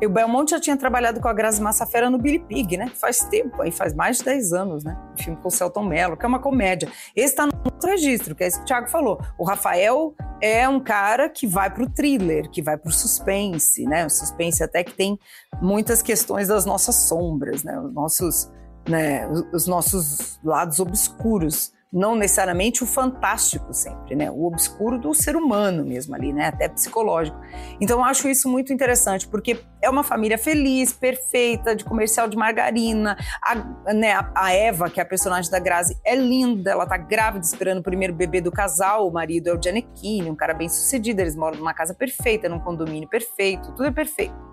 [0.00, 2.90] e o Belmonte já tinha trabalhado com a Grazi Massafera no Billy Pig, né?
[2.94, 4.96] Faz tempo, aí faz mais de 10 anos, né?
[5.14, 6.88] O filme com o Celton Mello, que é uma comédia.
[7.14, 9.20] Esse tá no outro registro, que é isso que o Thiago falou.
[9.38, 14.06] O Rafael é um cara que vai pro thriller, que vai pro suspense, né?
[14.06, 15.18] O suspense até que tem
[15.60, 17.78] muitas questões das nossas sombras, né?
[17.78, 18.50] Os nossos,
[18.88, 19.28] né?
[19.52, 24.30] Os nossos lados obscuros não necessariamente o fantástico sempre, né?
[24.30, 26.46] O obscuro do ser humano mesmo ali, né?
[26.46, 27.36] Até psicológico.
[27.80, 32.36] Então eu acho isso muito interessante, porque é uma família feliz, perfeita, de comercial de
[32.36, 33.16] margarina.
[33.42, 37.44] A, né, a Eva, que é a personagem da Grazi, é linda, ela tá grávida,
[37.44, 39.08] esperando o primeiro bebê do casal.
[39.08, 42.60] O marido é o Giannichini, um cara bem sucedido, eles moram numa casa perfeita, num
[42.60, 44.50] condomínio perfeito, tudo é perfeito.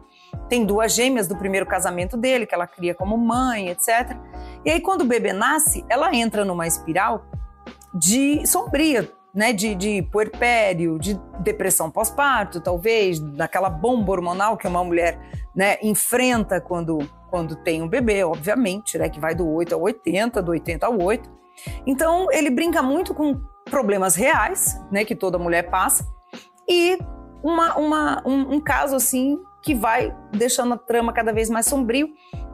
[0.49, 4.17] Tem duas gêmeas do primeiro casamento dele, que ela cria como mãe, etc.
[4.63, 7.25] E aí, quando o bebê nasce, ela entra numa espiral
[7.93, 9.51] de sombria, né?
[9.53, 15.19] De, de puerpério, de depressão pós-parto, talvez, daquela bomba hormonal que uma mulher
[15.55, 19.09] né, enfrenta quando, quando tem um bebê, obviamente, né?
[19.09, 21.29] Que vai do 8 ao 80, do 80 ao 8.
[21.85, 25.03] Então, ele brinca muito com problemas reais, né?
[25.03, 26.05] Que toda mulher passa.
[26.67, 26.97] E
[27.43, 32.07] uma, uma, um, um caso assim que vai deixando a trama cada vez mais sombrio,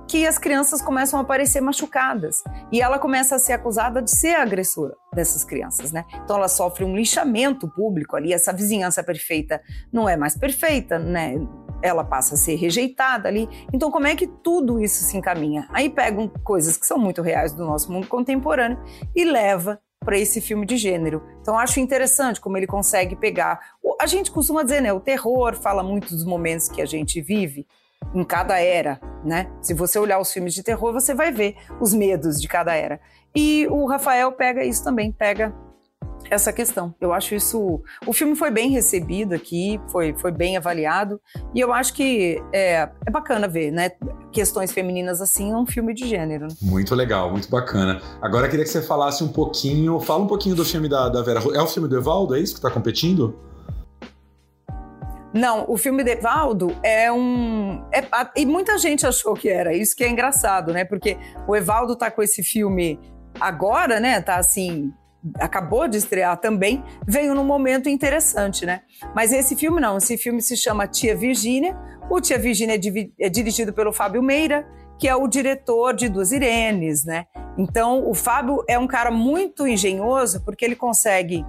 [0.07, 4.33] que as crianças começam a aparecer machucadas e ela começa a ser acusada de ser
[4.33, 6.05] a agressora dessas crianças, né?
[6.23, 11.35] Então ela sofre um lixamento público ali, essa vizinhança perfeita não é mais perfeita, né?
[11.83, 13.47] Ela passa a ser rejeitada ali.
[13.71, 15.67] Então como é que tudo isso se encaminha?
[15.71, 18.83] Aí pegam coisas que são muito reais do nosso mundo contemporâneo
[19.15, 21.23] e leva para esse filme de gênero.
[21.41, 23.59] Então acho interessante como ele consegue pegar.
[23.99, 24.91] A gente costuma dizer, né?
[24.91, 27.65] O terror fala muito dos momentos que a gente vive
[28.13, 29.49] em cada era, né?
[29.61, 32.99] Se você olhar os filmes de terror, você vai ver os medos de cada era.
[33.35, 35.55] E o Rafael pega isso também, pega
[36.33, 36.93] essa questão.
[36.99, 37.81] Eu acho isso.
[38.05, 41.19] O filme foi bem recebido aqui, foi, foi bem avaliado,
[41.53, 43.91] e eu acho que é, é bacana ver, né?
[44.31, 46.47] Questões femininas assim um filme de gênero.
[46.61, 48.01] Muito legal, muito bacana.
[48.21, 49.99] Agora eu queria que você falasse um pouquinho.
[49.99, 51.41] Fala um pouquinho do filme da, da Vera.
[51.53, 53.37] É o filme do Evaldo, é isso que está competindo?
[55.33, 57.83] Não, o filme Evaldo é um.
[57.91, 60.85] É, e muita gente achou que era, isso que é engraçado, né?
[60.85, 61.17] Porque
[61.47, 62.99] o Evaldo tá com esse filme
[63.39, 64.21] agora, né?
[64.21, 64.93] Tá assim,
[65.39, 68.81] acabou de estrear também, veio num momento interessante, né?
[69.15, 71.77] Mas esse filme não, esse filme se chama Tia Virgínia.
[72.09, 74.67] O Tia Virgínia é, é dirigido pelo Fábio Meira,
[74.99, 77.25] que é o diretor de Duas Irenes, né?
[77.57, 81.45] Então, o Fábio é um cara muito engenhoso porque ele consegue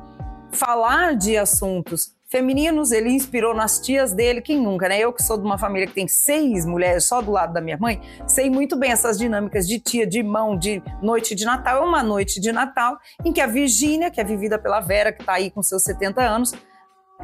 [0.52, 4.98] falar de assuntos femininos, ele inspirou nas tias dele, quem nunca, né?
[4.98, 7.78] Eu que sou de uma família que tem seis mulheres só do lado da minha
[7.78, 11.84] mãe, sei muito bem essas dinâmicas de tia, de irmão, de noite de Natal.
[11.84, 15.22] É uma noite de Natal em que a Virgínia, que é vivida pela Vera, que
[15.22, 16.52] está aí com seus 70 anos,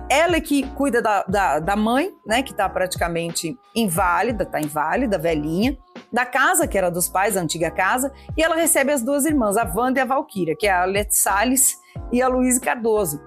[0.08, 5.18] ela é que cuida da, da, da mãe, né, que está praticamente inválida, está inválida,
[5.18, 5.76] velhinha,
[6.12, 9.56] da casa, que era dos pais, a antiga casa, e ela recebe as duas irmãs,
[9.56, 11.76] a Wanda e a Valquíria, que é a Lete Salles
[12.12, 13.20] e a Luísa Cardoso.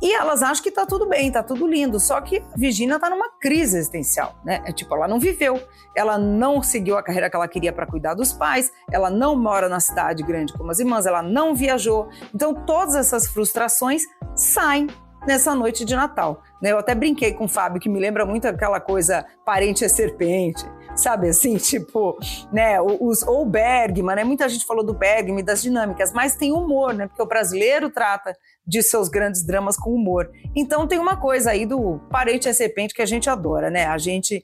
[0.00, 1.98] E elas acham que tá tudo bem, tá tudo lindo.
[1.98, 4.62] Só que Virginia tá numa crise existencial, né?
[4.64, 5.60] É tipo, ela não viveu,
[5.94, 9.68] ela não seguiu a carreira que ela queria para cuidar dos pais, ela não mora
[9.68, 12.08] na cidade grande como as irmãs, ela não viajou.
[12.34, 14.02] Então, todas essas frustrações
[14.34, 14.86] saem
[15.26, 16.42] nessa noite de Natal.
[16.62, 16.72] Né?
[16.72, 20.64] Eu até brinquei com o Fábio, que me lembra muito aquela coisa parente é serpente,
[20.96, 22.18] sabe assim, tipo,
[22.52, 24.24] né, os, ou o Bergman, né?
[24.24, 27.06] Muita gente falou do Bergman, das dinâmicas, mas tem humor, né?
[27.06, 30.30] Porque o brasileiro trata de seus grandes dramas com humor.
[30.54, 33.86] Então tem uma coisa aí do Parente é Serpente que a gente adora, né?
[33.86, 34.42] A gente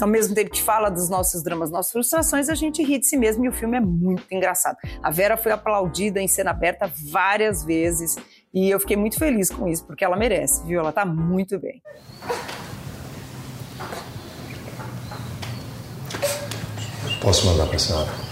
[0.00, 3.16] ao mesmo tempo que fala dos nossos dramas, nossas frustrações, a gente ri de si
[3.16, 4.76] mesmo e o filme é muito engraçado.
[5.02, 8.16] A Vera foi aplaudida em cena aberta várias vezes
[8.52, 10.80] e eu fiquei muito feliz com isso, porque ela merece, viu?
[10.80, 11.80] Ela tá muito bem.
[17.22, 18.31] Posso mandar para a senhora?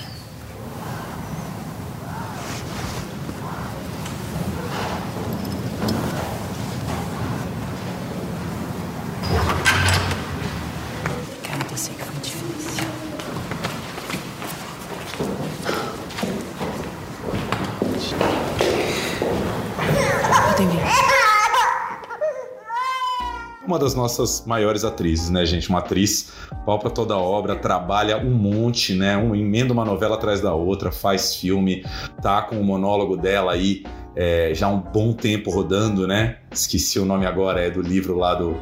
[23.70, 25.68] Uma das nossas maiores atrizes, né, gente?
[25.68, 26.32] Uma atriz,
[26.66, 29.16] pau pra toda obra, trabalha um monte, né?
[29.16, 31.84] Um, emenda uma novela atrás da outra, faz filme,
[32.20, 33.84] tá com o monólogo dela aí
[34.16, 36.38] é, já há um bom tempo rodando, né?
[36.50, 38.60] Esqueci o nome agora, é do livro lá do,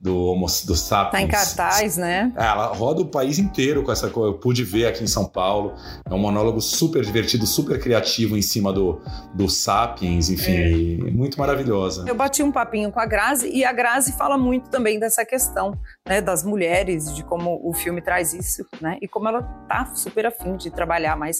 [0.00, 1.10] do, Homo, do Sapiens.
[1.10, 2.32] Tá em cartaz, né?
[2.36, 4.30] É, ela roda o país inteiro com essa coisa.
[4.30, 5.74] Eu pude ver aqui em São Paulo.
[6.08, 9.00] É um monólogo super divertido, super criativo em cima do,
[9.34, 12.04] do Sapiens, enfim, muito maravilhosa.
[12.06, 15.78] Eu bati um papinho com a Grazi e a Grazi fala muito também dessa questão,
[16.06, 18.98] né, das mulheres, de como o filme traz isso, né?
[19.02, 21.38] E como ela tá super afim de trabalhar mais,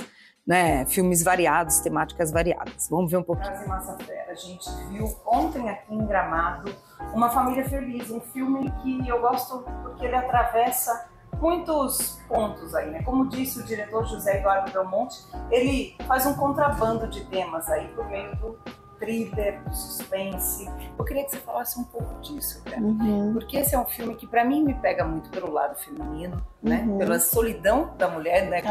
[0.49, 2.89] né, filmes variados, temáticas variadas.
[2.89, 3.51] Vamos ver um pouquinho.
[3.51, 6.75] Grazi Massafera, a gente viu ontem aqui em Gramado
[7.13, 13.03] Uma Família Feliz, um filme que eu gosto porque ele atravessa muitos pontos aí, né?
[13.03, 18.09] Como disse o diretor José Eduardo Belmonte, ele faz um contrabando de temas aí por
[18.09, 18.59] meio do
[18.99, 20.69] thriller, do suspense.
[20.99, 22.77] Eu queria que você falasse um pouco disso, né?
[22.79, 23.33] Uhum.
[23.33, 26.85] porque esse é um filme que para mim me pega muito pelo lado feminino, né?
[26.87, 26.99] Uhum.
[26.99, 28.63] Pela solidão da mulher, né?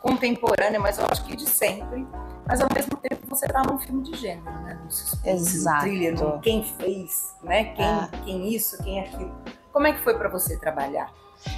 [0.00, 2.06] Contemporânea, mas eu acho que de sempre.
[2.46, 4.78] Mas ao mesmo tempo você tá num filme de gênero, né?
[4.82, 5.76] No suspense, Exato.
[5.76, 7.64] no thriller, no quem fez, né?
[7.74, 8.08] Quem, É.
[8.24, 9.34] quem isso, quem aquilo.
[9.72, 11.12] Como é que foi para você trabalhar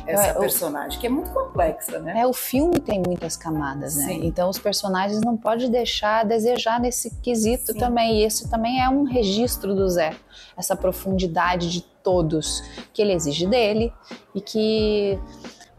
[0.06, 2.20] essa É, personagem, que é muito complexa, né?
[2.20, 4.06] É, o filme tem muitas camadas, né?
[4.06, 4.26] Sim.
[4.26, 8.20] Então os personagens não podem deixar a desejar nesse quesito também.
[8.20, 10.14] E esse também é um registro do Zé.
[10.56, 12.62] Essa profundidade de todos
[12.92, 13.92] que ele exige dele
[14.34, 15.18] e que.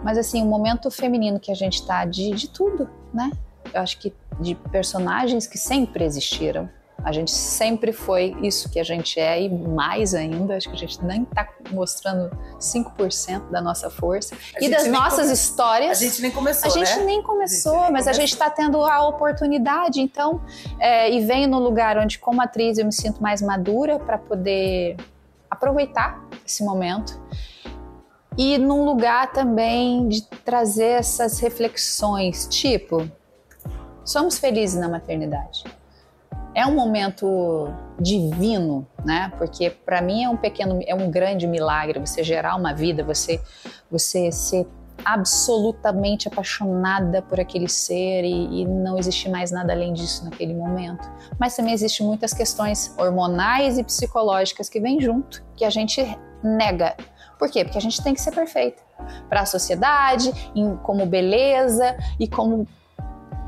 [0.03, 3.31] Mas assim, o momento feminino que a gente tá de, de tudo, né?
[3.73, 6.69] Eu acho que de personagens que sempre existiram.
[7.03, 10.55] A gente sempre foi isso que a gente é e mais ainda.
[10.55, 14.35] Acho que a gente nem tá mostrando 5% da nossa força.
[14.55, 15.97] A e das nossas come- histórias.
[16.01, 17.03] A gente nem começou, A gente né?
[17.05, 20.41] nem começou, A gente nem mas a gente está tendo a oportunidade, então,
[20.79, 24.95] é, e venho no lugar onde, como atriz, eu me sinto mais madura para poder
[25.49, 27.19] aproveitar esse momento.
[28.37, 33.09] E num lugar também de trazer essas reflexões, tipo,
[34.05, 35.63] somos felizes na maternidade.
[36.53, 39.31] É um momento divino, né?
[39.37, 43.39] Porque para mim é um pequeno, é um grande milagre você gerar uma vida, você,
[43.89, 44.67] você ser
[45.03, 51.09] absolutamente apaixonada por aquele ser e, e não existe mais nada além disso naquele momento.
[51.39, 56.03] Mas também existem muitas questões hormonais e psicológicas que vêm junto, que a gente
[56.43, 56.95] nega.
[57.39, 57.63] Por quê?
[57.63, 58.81] Porque a gente tem que ser perfeita
[59.29, 62.67] para a sociedade, em- como beleza e como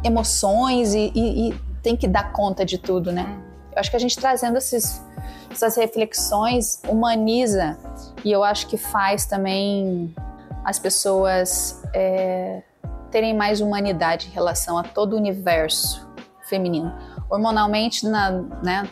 [0.03, 3.39] emoções e, e- e tem que dar conta de tudo, né?
[3.73, 5.03] Eu acho que a gente trazendo esses,
[5.51, 7.77] essas reflexões humaniza
[8.23, 10.15] e eu acho que faz também
[10.63, 12.63] as pessoas é,
[13.11, 16.07] terem mais humanidade em relação a todo o universo
[16.47, 16.93] feminino.
[17.29, 18.87] Hormonalmente, na, né,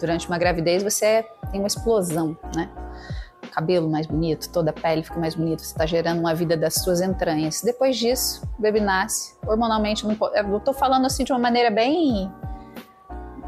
[0.00, 2.68] durante uma gravidez, você tem uma explosão, né?
[3.52, 6.74] Cabelo mais bonito, toda a pele fica mais bonita, você está gerando uma vida das
[6.74, 7.60] suas entranhas.
[7.62, 9.36] Depois disso, o bebê nasce.
[9.46, 12.32] Hormonalmente, não po- eu tô falando assim de uma maneira bem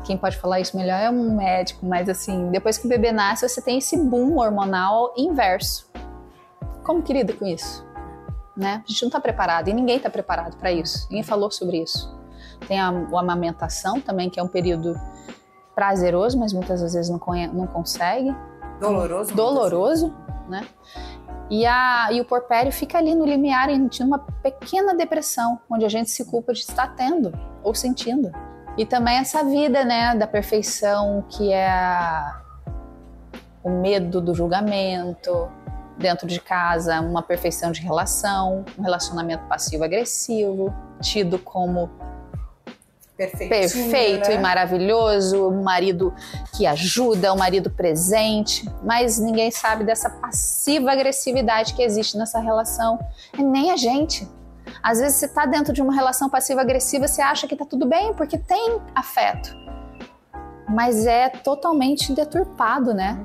[0.05, 3.49] quem pode falar isso melhor é um médico, mas assim, depois que o bebê nasce,
[3.49, 5.91] você tem esse boom hormonal inverso.
[6.85, 7.83] Como que lida com isso?
[8.55, 8.83] Né?
[8.85, 11.07] A gente não está preparado e ninguém está preparado para isso.
[11.09, 12.15] Ninguém falou sobre isso.
[12.69, 14.95] Tem a, a amamentação também, que é um período
[15.75, 17.19] prazeroso, mas muitas vezes não,
[17.55, 18.37] não consegue.
[18.89, 19.35] Doloroso.
[19.35, 20.15] Doloroso,
[20.49, 20.67] né?
[21.51, 25.89] E, a, e o porpério fica ali no limiar de uma pequena depressão, onde a
[25.89, 28.33] gente se culpa de estar tendo ou sentindo.
[28.77, 32.33] E também essa vida, né, da perfeição, que é
[33.63, 35.49] o medo do julgamento
[35.97, 41.89] dentro de casa, uma perfeição de relação, um relacionamento passivo-agressivo, tido como
[43.17, 44.35] perfeito né?
[44.35, 46.13] e maravilhoso, um marido
[46.57, 52.99] que ajuda, um marido presente, mas ninguém sabe dessa passiva agressividade que existe nessa relação,
[53.39, 54.29] nem a gente.
[54.83, 57.87] Às vezes você está dentro de uma relação passiva agressiva, você acha que tá tudo
[57.87, 59.55] bem porque tem afeto.
[60.69, 63.19] Mas é totalmente deturpado, né?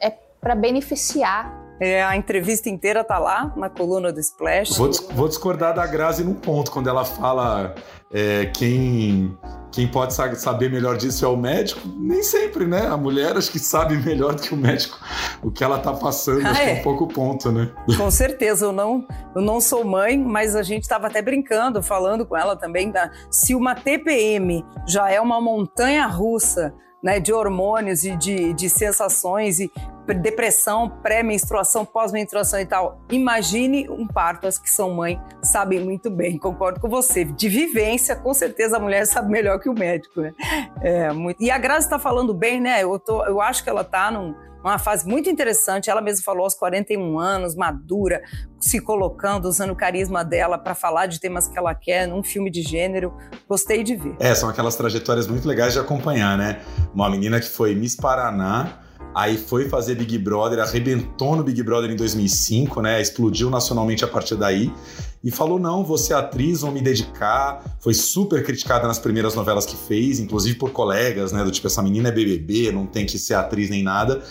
[0.00, 0.10] É
[0.40, 4.76] para beneficiar É, a entrevista inteira tá lá na coluna do Splash.
[4.76, 7.74] Vou, vou discordar da Grazi num ponto, quando ela fala
[8.12, 9.36] é, quem
[9.72, 11.80] quem pode saber melhor disso é o médico.
[11.96, 12.86] Nem sempre, né?
[12.88, 14.98] A mulher acho que sabe melhor do que o médico
[15.42, 16.44] o que ela tá passando.
[16.44, 16.64] Ah, acho é.
[16.64, 17.70] que é um pouco ponto, né?
[17.96, 18.66] Com certeza.
[18.66, 22.56] Eu não, eu não sou mãe, mas a gente estava até brincando, falando com ela
[22.56, 28.52] também da se uma TPM já é uma montanha russa né, de hormônios e de,
[28.52, 29.70] de sensações e
[30.14, 33.00] depressão, pré-menstruação, pós-menstruação e tal.
[33.10, 37.24] Imagine um parto, as que são mãe sabem muito bem, concordo com você.
[37.24, 40.32] De vivência, com certeza a mulher sabe melhor que o médico, né?
[40.82, 41.40] É, muito...
[41.40, 42.82] E a Grazi está falando bem, né?
[42.82, 45.90] Eu, tô, eu acho que ela está num, uma fase muito interessante.
[45.90, 48.22] Ela mesma falou aos 41 anos, madura,
[48.60, 52.50] se colocando, usando o carisma dela para falar de temas que ela quer num filme
[52.50, 53.12] de gênero.
[53.48, 54.16] Gostei de ver.
[54.20, 56.60] É, são aquelas trajetórias muito legais de acompanhar, né?
[56.94, 58.80] Uma menina que foi Miss Paraná
[59.14, 63.00] Aí foi fazer Big Brother, arrebentou no Big Brother em 2005, né?
[63.00, 64.72] Explodiu nacionalmente a partir daí.
[65.22, 67.62] E falou: não, vou ser atriz, vou me dedicar.
[67.80, 71.44] Foi super criticada nas primeiras novelas que fez, inclusive por colegas, né?
[71.44, 74.22] Do tipo, essa menina é BBB, não tem que ser atriz nem nada.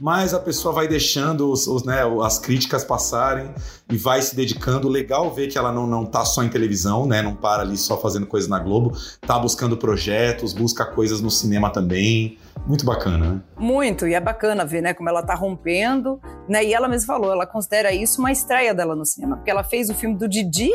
[0.00, 3.50] Mas a pessoa vai deixando os, os, né, as críticas passarem
[3.90, 4.88] e vai se dedicando.
[4.88, 7.22] Legal ver que ela não, não tá só em televisão, né?
[7.22, 8.92] Não para ali só fazendo coisas na Globo.
[9.20, 12.38] Tá buscando projetos, busca coisas no cinema também.
[12.66, 13.40] Muito bacana, né?
[13.58, 16.64] Muito, e é bacana ver, né, como ela tá rompendo, né?
[16.64, 19.90] E ela mesma falou, ela considera isso uma estreia dela no cinema, porque ela fez
[19.90, 20.70] o filme do Didi,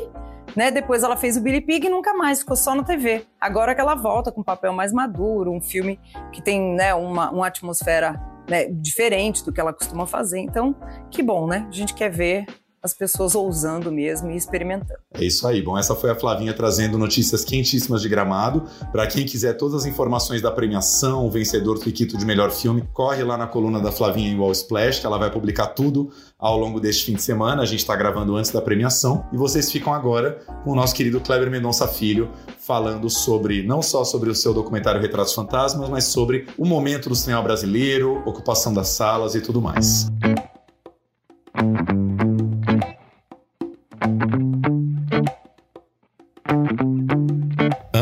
[0.55, 0.69] né?
[0.69, 3.25] Depois ela fez o Billy Pig e nunca mais, ficou só na TV.
[3.39, 5.99] Agora que ela volta com um papel mais maduro, um filme
[6.31, 10.39] que tem, né, uma, uma atmosfera né, diferente do que ela costuma fazer.
[10.39, 10.75] Então,
[11.11, 11.67] que bom, né?
[11.69, 12.45] A gente quer ver
[12.81, 14.99] as pessoas ousando mesmo e experimentando.
[15.13, 15.61] É isso aí.
[15.61, 18.63] Bom, essa foi a Flavinha trazendo notícias quentíssimas de Gramado.
[18.91, 22.87] Para quem quiser todas as informações da premiação, o vencedor do Triquito de melhor filme,
[22.93, 26.57] corre lá na coluna da Flavinha em Wall Splash, que ela vai publicar tudo ao
[26.57, 27.61] longo deste fim de semana.
[27.61, 31.19] A gente está gravando antes da premiação e vocês ficam agora com o nosso querido
[31.19, 36.47] Kleber Mendonça Filho falando sobre não só sobre o seu documentário Retratos Fantasmas, mas sobre
[36.57, 40.07] o momento do cinema brasileiro, ocupação das salas e tudo mais.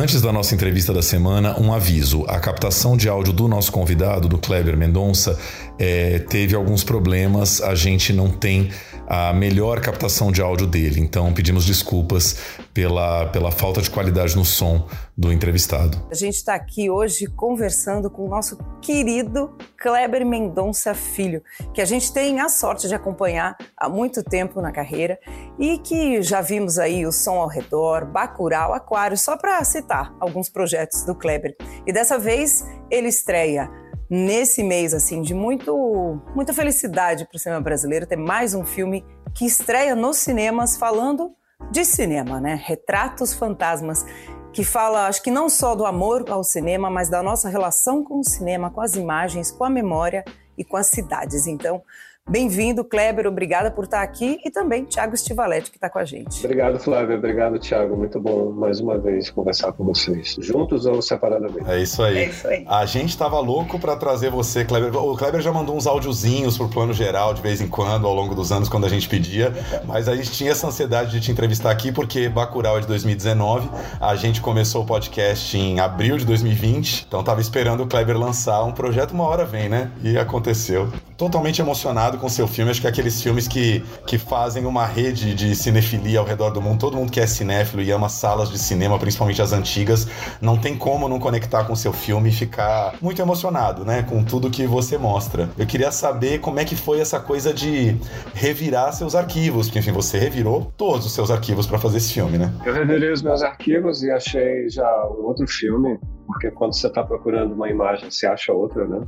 [0.08, 2.24] Antes da nossa entrevista da semana, um aviso.
[2.30, 5.38] A captação de áudio do nosso convidado, do Kleber Mendonça,
[5.80, 7.62] é, teve alguns problemas.
[7.62, 8.70] A gente não tem
[9.08, 11.00] a melhor captação de áudio dele.
[11.00, 12.38] Então pedimos desculpas
[12.74, 14.86] pela, pela falta de qualidade no som
[15.18, 15.98] do entrevistado.
[16.12, 21.42] A gente está aqui hoje conversando com o nosso querido Kleber Mendonça Filho,
[21.74, 25.18] que a gente tem a sorte de acompanhar há muito tempo na carreira
[25.58, 30.50] e que já vimos aí o Som ao Redor, Bacurau, Aquário, só para citar alguns
[30.50, 31.56] projetos do Kleber.
[31.86, 33.70] E dessa vez ele estreia
[34.10, 39.06] nesse mês assim de muito muita felicidade para o cinema brasileiro ter mais um filme
[39.34, 41.36] que estreia nos cinemas falando
[41.72, 42.60] de cinema, né?
[42.64, 44.06] Retratos Fantasmas,
[44.54, 48.20] que fala, acho que não só do amor ao cinema, mas da nossa relação com
[48.20, 50.24] o cinema, com as imagens, com a memória
[50.58, 51.46] e com as cidades.
[51.46, 51.84] Então,
[52.30, 56.44] Bem-vindo, Kleber, obrigada por estar aqui e também Tiago Stivaletti, que está com a gente.
[56.44, 57.96] Obrigado, Flávio, obrigado, Tiago.
[57.96, 61.64] Muito bom mais uma vez conversar com vocês, juntos ou separadamente.
[61.70, 62.18] É isso aí.
[62.18, 62.66] É isso aí.
[62.68, 64.94] A gente estava louco para trazer você, Kleber.
[64.98, 68.36] O Kleber já mandou uns áudiozinhos pro plano geral de vez em quando, ao longo
[68.36, 69.54] dos anos, quando a gente pedia,
[69.86, 73.70] mas a gente tinha essa ansiedade de te entrevistar aqui porque Bacurau é de 2019,
[74.02, 78.66] a gente começou o podcast em abril de 2020, então tava esperando o Kleber lançar
[78.66, 79.90] um projeto, uma hora vem, né?
[80.04, 80.92] E aconteceu.
[81.16, 82.72] Totalmente emocionado com seu filme.
[82.72, 86.62] Acho que é aqueles filmes que, que fazem uma rede de cinefilia ao redor do
[86.62, 86.80] mundo.
[86.80, 90.08] Todo mundo que é cinéfilo e ama salas de cinema, principalmente as antigas,
[90.42, 94.04] não tem como não conectar com seu filme e ficar muito emocionado, né?
[94.04, 95.50] Com tudo que você mostra.
[95.58, 97.96] Eu queria saber como é que foi essa coisa de
[98.34, 102.38] revirar seus arquivos, porque enfim, você revirou todos os seus arquivos para fazer esse filme,
[102.38, 102.54] né?
[102.66, 107.04] Eu revirei os meus arquivos e achei já um outro filme, porque quando você está
[107.04, 109.02] procurando uma imagem, você acha outra, né?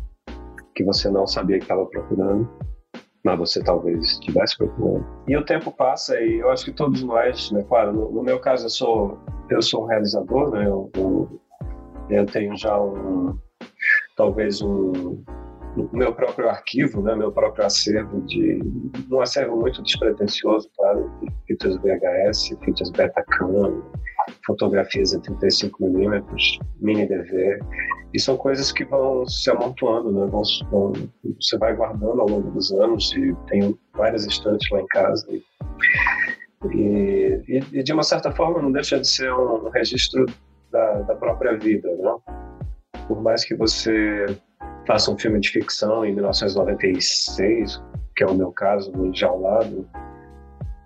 [0.76, 2.49] Que você não sabia que estava procurando
[3.24, 5.05] mas você talvez estivesse procurando.
[5.28, 8.39] E o tempo passa e eu acho que todos nós, né, claro, no, no meu
[8.39, 11.41] caso eu sou eu sou um realizador, né, eu, eu,
[12.09, 13.38] eu tenho já um
[14.15, 15.24] talvez um
[15.93, 18.59] meu próprio arquivo, né, meu próprio acervo de
[19.11, 23.84] um acervo muito despretensioso, claro, de fitas VHS, fitas Betacam,
[24.46, 26.24] fotografias em 35mm,
[26.80, 27.60] mini DV,
[28.14, 30.26] e são coisas que vão se amontoando, né?
[30.28, 30.94] Vão, vão,
[31.40, 35.28] você vai guardando ao longo dos anos e tem várias estantes lá em casa.
[35.32, 35.44] E,
[37.48, 40.26] e, e, de uma certa forma não deixa de ser um registro
[40.72, 42.16] da, da própria vida, né?
[43.08, 44.26] Por mais que você
[44.88, 47.82] faça um filme de ficção em 1996,
[48.16, 49.88] que é o meu caso, no enjaulado,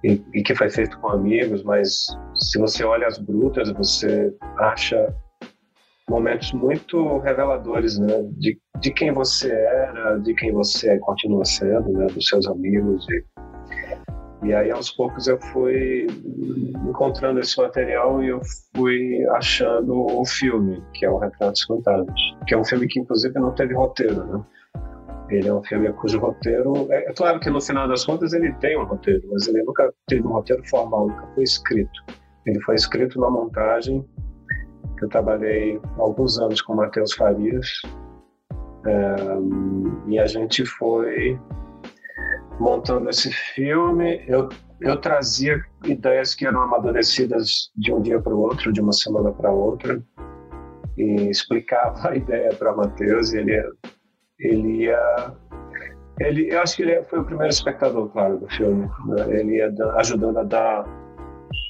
[0.03, 5.15] e, e que foi feito com amigos, mas se você olha as brutas, você acha
[6.09, 8.23] momentos muito reveladores, né?
[8.37, 12.07] De, de quem você era, de quem você continua sendo, né?
[12.07, 13.05] Dos seus amigos.
[13.09, 16.07] E, e aí, aos poucos, eu fui
[16.89, 18.41] encontrando esse material e eu
[18.75, 23.39] fui achando o filme, que é o Retratos Fantasmas, que é um filme que, inclusive,
[23.39, 24.43] não teve roteiro, né?
[25.33, 26.91] Ele é um filme cujo roteiro.
[26.91, 29.91] É, é claro que no final das contas ele tem um roteiro, mas ele nunca
[30.07, 32.03] teve um roteiro formal, nunca foi escrito.
[32.45, 34.05] Ele foi escrito na montagem.
[35.01, 37.67] Eu trabalhei alguns anos com o Matheus Farias
[38.85, 39.15] é,
[40.07, 41.39] e a gente foi
[42.59, 44.23] montando esse filme.
[44.27, 44.49] Eu,
[44.81, 49.31] eu trazia ideias que eram amadurecidas de um dia para o outro, de uma semana
[49.31, 50.01] para outra,
[50.97, 53.63] e explicava a ideia para Matheus e ele
[54.39, 55.33] ele ia
[56.19, 59.39] ele eu acho que ele foi o primeiro espectador claro do filme né?
[59.39, 60.85] ele ia ajudando a dar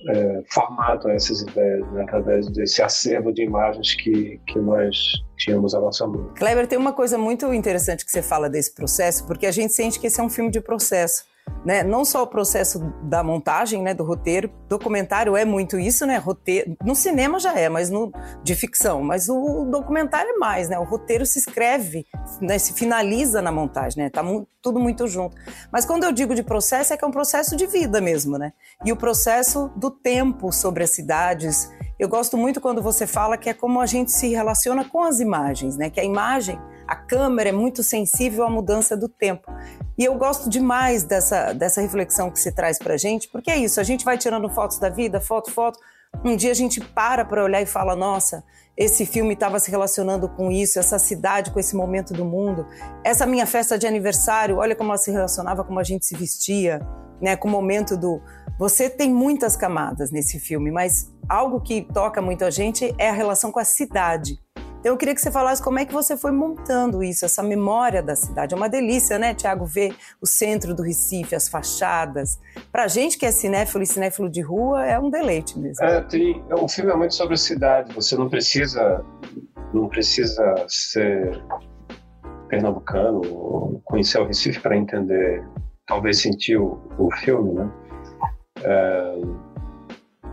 [0.09, 2.03] é, formato a essas ideias né?
[2.03, 4.95] através desse acervo de imagens que que nós
[5.37, 9.25] tínhamos à nossa mão Kleber tem uma coisa muito interessante que você fala desse processo
[9.25, 11.25] porque a gente sente que esse é um filme de processo
[11.65, 11.83] né?
[11.83, 16.17] Não só o processo da montagem, né, do roteiro, documentário é muito isso, né?
[16.17, 18.11] Roteiro, no cinema já é, mas no
[18.43, 20.77] de ficção, mas o documentário é mais, né?
[20.77, 22.05] O roteiro se escreve,
[22.41, 24.09] né, se finaliza na montagem, né?
[24.09, 25.35] Tá mu tudo muito junto.
[25.69, 28.53] Mas quando eu digo de processo é que é um processo de vida mesmo, né?
[28.85, 31.69] E o processo do tempo sobre as cidades.
[31.99, 35.19] Eu gosto muito quando você fala que é como a gente se relaciona com as
[35.19, 35.89] imagens, né?
[35.89, 39.51] Que a imagem a câmera é muito sensível à mudança do tempo.
[39.97, 43.79] E eu gosto demais dessa, dessa reflexão que você traz para gente, porque é isso,
[43.79, 45.79] a gente vai tirando fotos da vida, foto, foto.
[46.23, 48.43] Um dia a gente para para olhar e fala: nossa,
[48.75, 52.65] esse filme estava se relacionando com isso, essa cidade com esse momento do mundo,
[53.03, 56.79] essa minha festa de aniversário, olha como ela se relacionava, como a gente se vestia,
[57.21, 58.21] né, com o momento do.
[58.57, 63.13] Você tem muitas camadas nesse filme, mas algo que toca muito a gente é a
[63.13, 64.39] relação com a cidade.
[64.83, 68.17] Eu queria que você falasse como é que você foi montando isso, essa memória da
[68.17, 68.53] cidade.
[68.53, 72.37] É uma delícia, né, Tiago, ver o centro do Recife, as fachadas.
[72.69, 75.85] Pra gente que é cinéfilo e cinéfilo de rua, é um deleite mesmo.
[75.85, 77.93] É, tem, o filme é muito sobre a cidade.
[77.95, 79.05] Você não precisa,
[79.73, 81.41] não precisa ser
[82.49, 85.47] pernambucano ou conhecer o Recife para entender,
[85.87, 87.71] talvez sentir o, o filme, né?
[88.61, 89.21] É,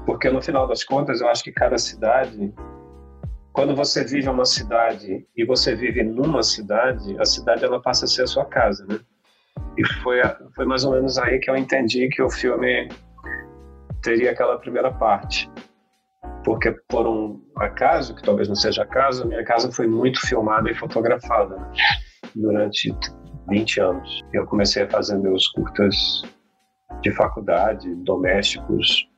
[0.04, 2.52] porque no final das contas, eu acho que cada cidade
[3.52, 8.08] quando você vive uma cidade e você vive numa cidade, a cidade ela passa a
[8.08, 9.00] ser a sua casa, né?
[9.76, 10.20] E foi,
[10.54, 12.88] foi mais ou menos aí que eu entendi que o filme
[14.02, 15.50] teria aquela primeira parte.
[16.44, 20.74] Porque por um acaso, que talvez não seja acaso, minha casa foi muito filmada e
[20.74, 21.72] fotografada né?
[22.34, 22.94] durante
[23.48, 24.20] 20 anos.
[24.32, 26.22] Eu comecei a fazer meus curtas
[27.02, 29.08] de faculdade, domésticos,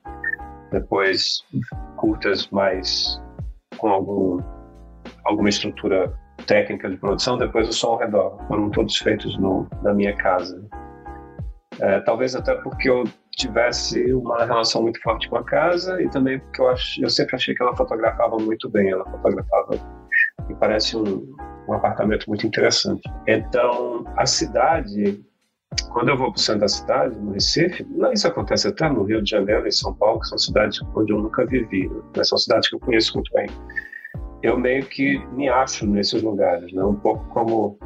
[0.71, 1.45] depois
[1.97, 3.21] curtas mais
[3.83, 4.41] com algum,
[5.25, 6.15] alguma estrutura
[6.47, 8.39] técnica de produção, depois o som ao redor.
[8.47, 10.65] Foram todos feitos no, na minha casa.
[11.81, 13.03] É, talvez até porque eu
[13.33, 17.35] tivesse uma relação muito forte com a casa e também porque eu, ach, eu sempre
[17.35, 18.91] achei que ela fotografava muito bem.
[18.91, 19.75] Ela fotografava
[20.49, 21.35] e parece um,
[21.69, 23.03] um apartamento muito interessante.
[23.27, 25.21] Então, a cidade
[25.93, 29.23] quando eu vou para o centro da cidade, no Recife, isso acontece até no Rio
[29.23, 32.25] de Janeiro e São Paulo, que são cidades onde eu nunca vivi, né?
[32.25, 33.47] são cidades que eu conheço muito bem.
[34.43, 36.83] Eu meio que me acho nesses lugares, né?
[36.83, 37.79] um pouco como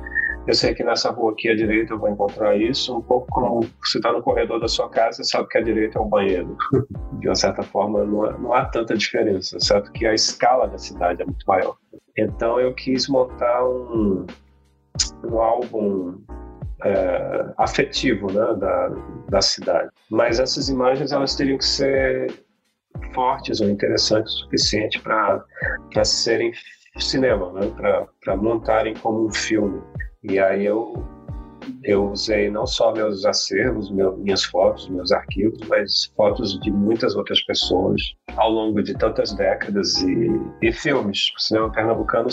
[0.46, 3.60] eu sei que nessa rua aqui à direita eu vou encontrar isso, um pouco como
[3.84, 6.56] você está no corredor da sua casa e sabe que à direita é um banheiro.
[7.18, 9.90] De uma certa forma, não há, não há tanta diferença, certo?
[9.90, 11.76] Que a escala da cidade é muito maior.
[12.16, 14.24] Então eu quis montar um,
[15.24, 16.14] um álbum
[16.86, 18.88] é, afetivo né, da,
[19.28, 19.90] da cidade.
[20.10, 22.44] Mas essas imagens elas teriam que ser
[23.14, 25.44] fortes ou interessantes o suficiente para
[26.04, 26.52] serem
[26.98, 27.72] cinema, né,
[28.22, 29.82] para montarem como um filme.
[30.22, 31.04] E aí eu
[31.82, 37.16] eu usei não só meus acervos, meu, minhas fotos, meus arquivos, mas fotos de muitas
[37.16, 38.00] outras pessoas
[38.36, 40.28] ao longo de tantas décadas e,
[40.62, 41.32] e filmes.
[41.36, 42.28] O cinema pernambucano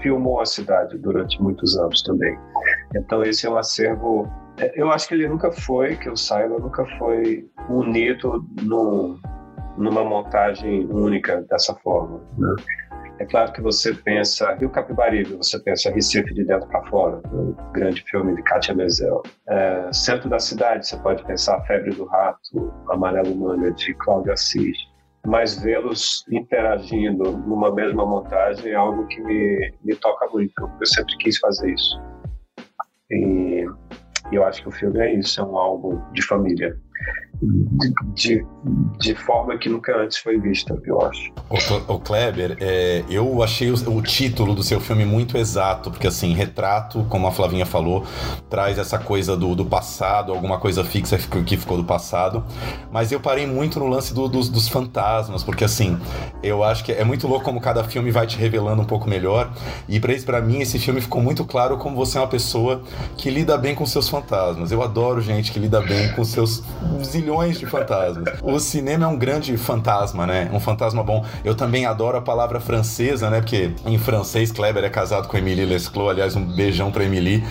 [0.00, 2.36] filmou a cidade durante muitos anos também.
[2.96, 4.30] Então esse é um acervo.
[4.58, 9.18] É, eu acho que ele nunca foi, que eu saiba, nunca foi unido no,
[9.76, 12.20] numa montagem única dessa forma.
[12.36, 12.54] Né?
[13.18, 17.54] É claro que você pensa Rio Capibaribe, você pensa Recife de dentro para fora, um
[17.72, 19.22] grande filme de Kátia Mezel.
[19.48, 24.32] É, centro da cidade, você pode pensar A Febre do Rato, Amarelo Manga, de Cláudio
[24.32, 24.76] Assis.
[25.24, 30.68] Mas vê-los interagindo numa mesma montagem é algo que me, me toca muito.
[30.80, 32.00] Eu sempre quis fazer isso.
[33.12, 33.66] E,
[34.32, 36.76] eu acho que o filme é isso, é um álbum de família.
[37.42, 38.46] De, de,
[39.00, 41.32] de forma que nunca antes foi vista, eu acho.
[41.88, 46.34] O, Kleber, é, eu achei o, o, título do seu filme muito exato, porque assim,
[46.34, 48.06] retrato, como a Flavinha falou,
[48.48, 52.44] traz essa coisa do, do passado, alguma coisa fixa que ficou do passado.
[52.92, 55.98] Mas eu parei muito no lance do, dos, dos fantasmas, porque assim,
[56.44, 59.52] eu acho que é muito louco como cada filme vai te revelando um pouco melhor.
[59.88, 62.82] E pra mim, esse filme ficou muito claro como você é uma pessoa
[63.16, 64.70] que lida bem com seus fantasmas.
[64.70, 66.62] Eu adoro gente que lida bem com seus
[67.02, 68.34] zilhões de fantasmas.
[68.42, 70.50] O cinema é um grande fantasma, né?
[70.52, 71.24] Um fantasma bom.
[71.44, 73.40] Eu também adoro a palavra francesa, né?
[73.40, 76.10] Porque em francês, Kleber é casado com Emily Lesclos.
[76.10, 77.42] Aliás, um beijão pra Emily.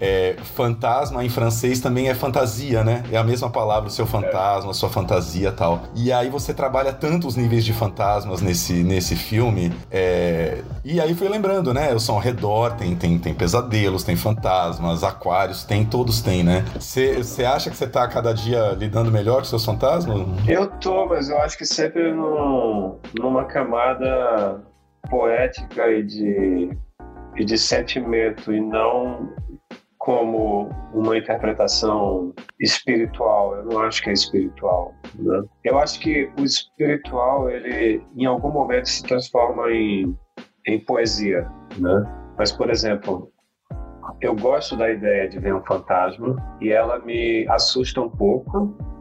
[0.00, 3.02] É, fantasma em francês também é fantasia, né?
[3.12, 5.82] É a mesma palavra, o seu fantasma, a sua fantasia tal.
[5.94, 9.72] E aí você trabalha tantos níveis de fantasmas nesse, nesse filme.
[9.90, 10.62] É...
[10.84, 11.94] E aí fui lembrando, né?
[11.94, 16.64] O som ao redor tem, tem, tem pesadelos, tem fantasmas, aquários, tem, todos tem, né?
[16.78, 20.20] Você acha que você tá cada dia lidando melhor melhor que seus fantasmas?
[20.48, 24.62] Eu tô, mas eu acho que sempre no, numa camada
[25.10, 26.70] poética e de,
[27.36, 29.34] e de sentimento, e não
[29.98, 33.56] como uma interpretação espiritual.
[33.56, 34.94] Eu não acho que é espiritual.
[35.16, 35.42] Né?
[35.64, 40.16] Eu acho que o espiritual, ele em algum momento se transforma em,
[40.68, 41.50] em poesia.
[41.78, 42.04] Né?
[42.38, 43.32] Mas, por exemplo,
[44.20, 48.95] eu gosto da ideia de ver um fantasma e ela me assusta um pouco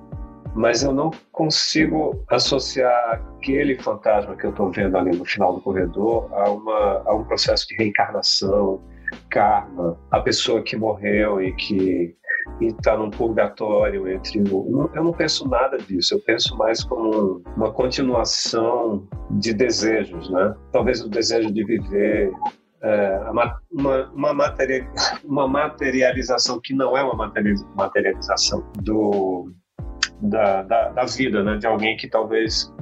[0.56, 5.62] mas eu não consigo associar aquele fantasma que eu estou vendo ali no final do
[5.62, 8.82] corredor a, uma, a um processo de reencarnação,
[9.30, 12.16] karma, a pessoa que morreu e que
[12.62, 14.90] está num purgatório entre o.
[14.94, 20.56] Eu não penso nada disso, eu penso mais como uma continuação de desejos, né?
[20.72, 22.32] Talvez o desejo de viver,
[22.82, 24.12] é, uma, uma,
[25.34, 27.32] uma materialização que não é uma
[27.76, 29.45] materialização do,
[30.22, 31.58] da, da, da vida, né?
[31.58, 32.74] De alguém que talvez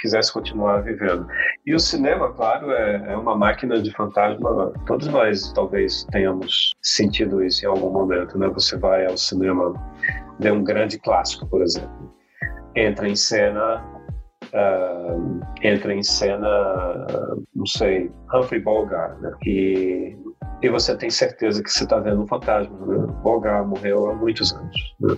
[0.00, 1.26] quisesse continuar vivendo.
[1.66, 4.72] E o cinema, claro, é, é, uma máquina de fantasma.
[4.86, 8.48] Todos nós talvez tenhamos sentido isso em algum momento, né?
[8.48, 9.74] Você vai ao cinema,
[10.38, 12.14] vê um grande clássico, por exemplo,
[12.76, 13.84] entra em cena,
[14.54, 16.46] uh, entra em cena,
[17.54, 19.32] não sei, Humphrey Bogart, né?
[19.44, 20.16] E
[20.60, 22.76] e você tem certeza que você está vendo um fantasma.
[22.86, 23.06] Né?
[23.22, 25.16] Bogart morreu há muitos anos, né?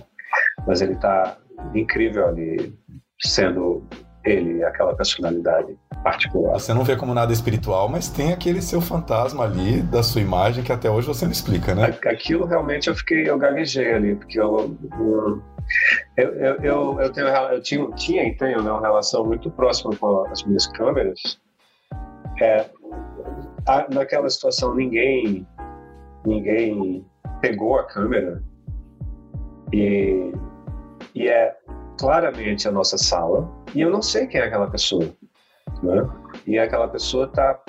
[0.67, 1.37] mas ele está
[1.73, 2.73] incrível ali,
[3.19, 3.83] sendo
[4.23, 6.53] ele aquela personalidade particular.
[6.53, 10.63] Você não vê como nada espiritual, mas tem aquele seu fantasma ali da sua imagem
[10.63, 11.97] que até hoje você não explica, né?
[12.05, 15.41] Aquilo realmente eu fiquei, eu gaguejei ali, porque eu, eu,
[16.17, 20.25] eu, eu, eu, tenho, eu tinha, tinha e tenho né, uma relação muito próxima com
[20.27, 21.39] as minhas câmeras.
[22.41, 22.65] É,
[23.93, 25.45] naquela situação ninguém
[26.25, 27.05] ninguém
[27.39, 28.41] pegou a câmera
[29.73, 30.31] e
[31.13, 31.55] e é
[31.99, 35.05] claramente a nossa sala, e eu não sei quem é aquela pessoa,
[35.83, 36.09] né?
[36.47, 37.59] E aquela pessoa está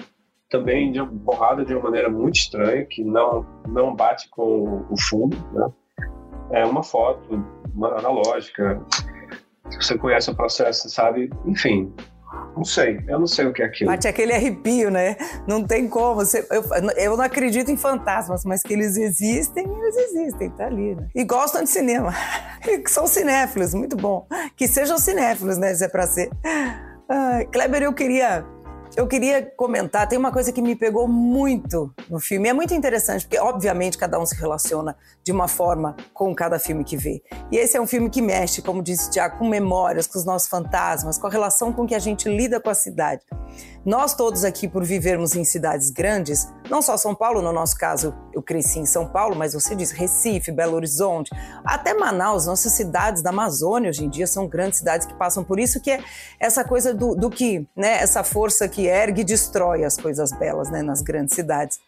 [0.49, 5.37] também de, borrada de uma maneira muito estranha, que não, não bate com o fundo,
[5.53, 5.73] né?
[6.51, 7.43] É uma foto
[7.75, 8.81] uma analógica,
[9.71, 11.31] você conhece o processo, sabe?
[11.47, 11.93] Enfim,
[12.57, 13.91] não sei, eu não sei o que é aquilo.
[13.91, 15.17] Bate aquele arrepio, né?
[15.47, 16.17] Não tem como.
[16.17, 16.63] Você, eu,
[16.97, 20.95] eu não acredito em fantasmas, mas que eles existem, eles existem, tá ali.
[20.95, 21.09] Né?
[21.15, 22.15] E gostam de cinema.
[22.63, 24.27] que são cinéfilos, muito bom.
[24.57, 25.75] Que sejam cinéfilos, né?
[25.75, 26.31] Se é pra ser.
[27.09, 28.45] Ah, Kleber, eu queria
[28.95, 32.49] eu queria comentar, tem uma coisa que me pegou muito no filme.
[32.49, 36.85] É muito interessante, porque obviamente cada um se relaciona de uma forma com cada filme
[36.85, 37.23] que vê.
[37.51, 40.49] E esse é um filme que mexe, como disse Tiago, com memórias, com os nossos
[40.49, 43.23] fantasmas, com a relação com que a gente lida com a cidade.
[43.85, 48.15] Nós todos aqui, por vivermos em cidades grandes, não só São Paulo, no nosso caso,
[48.33, 51.31] eu cresci em São Paulo, mas você diz Recife, Belo Horizonte,
[51.65, 55.59] até Manaus, nossas cidades da Amazônia hoje em dia são grandes cidades que passam por
[55.59, 56.01] isso, que é
[56.39, 60.71] essa coisa do, do que, né, essa força que ergue e destrói as coisas belas,
[60.71, 61.81] né, nas grandes cidades.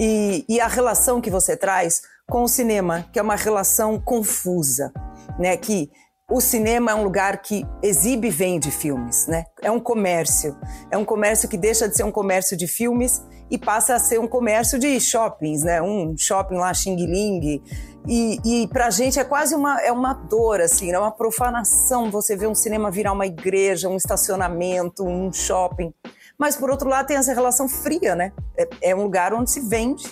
[0.00, 4.92] E, e a relação que você traz com o cinema, que é uma relação confusa,
[5.38, 5.90] né, que
[6.28, 9.44] o cinema é um lugar que exibe e vende filmes, né?
[9.62, 10.58] É um comércio.
[10.90, 14.18] É um comércio que deixa de ser um comércio de filmes e passa a ser
[14.18, 15.80] um comércio de shoppings, né?
[15.80, 17.62] Um shopping lá, Xing Ling.
[18.08, 22.36] E, e pra gente é quase uma, é uma dor, assim, é uma profanação você
[22.36, 25.94] ver um cinema virar uma igreja, um estacionamento, um shopping.
[26.36, 28.32] Mas, por outro lado, tem essa relação fria, né?
[28.58, 30.04] É, é um lugar onde se vende.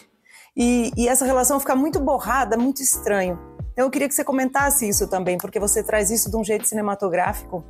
[0.57, 3.54] E, e essa relação fica muito borrada, muito estranho.
[3.75, 6.65] Então eu queria que você comentasse isso também, porque você traz isso de um jeito
[6.65, 7.65] cinematográfico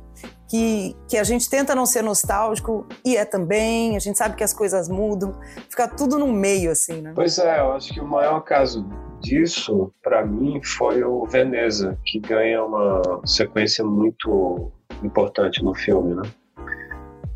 [0.47, 4.43] que, que a gente tenta não ser nostálgico e é também, a gente sabe que
[4.43, 5.33] as coisas mudam,
[5.67, 7.11] fica tudo no meio assim, né?
[7.15, 8.87] Pois é, eu acho que o maior caso
[9.19, 14.71] disso, para mim, foi o Veneza, que ganha uma sequência muito
[15.03, 16.21] importante no filme, né?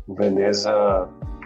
[0.06, 0.72] O Veneza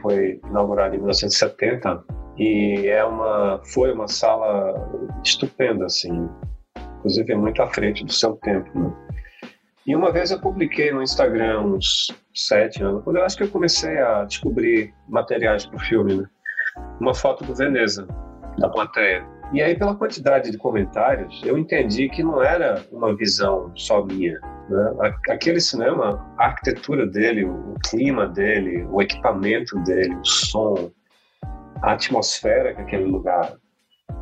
[0.03, 2.05] foi inaugurado em 1970
[2.37, 4.75] e é uma, foi uma sala
[5.25, 6.29] estupenda, assim,
[7.05, 8.93] inclusive muito à frente do seu tempo, né?
[9.87, 13.51] E uma vez eu publiquei no Instagram, uns sete anos, quando eu acho que eu
[13.51, 16.25] comecei a descobrir materiais para o filme, né?
[16.99, 18.09] Uma foto do Veneza,
[18.59, 19.27] da plateia.
[19.53, 24.41] E aí, pela quantidade de comentários, eu entendi que não era uma visão só minha.
[24.71, 25.15] Né?
[25.29, 30.91] Aquele cinema, a arquitetura dele, o clima dele, o equipamento dele, o som,
[31.83, 33.55] a atmosfera que aquele lugar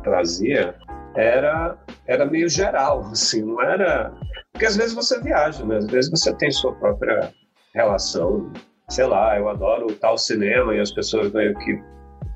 [0.03, 0.75] trazia,
[1.15, 4.11] era, era meio geral, assim, não era...
[4.51, 5.77] Porque às vezes você viaja, né?
[5.77, 7.31] às vezes você tem sua própria
[7.73, 8.51] relação,
[8.89, 11.81] sei lá, eu adoro tal cinema e as pessoas meio que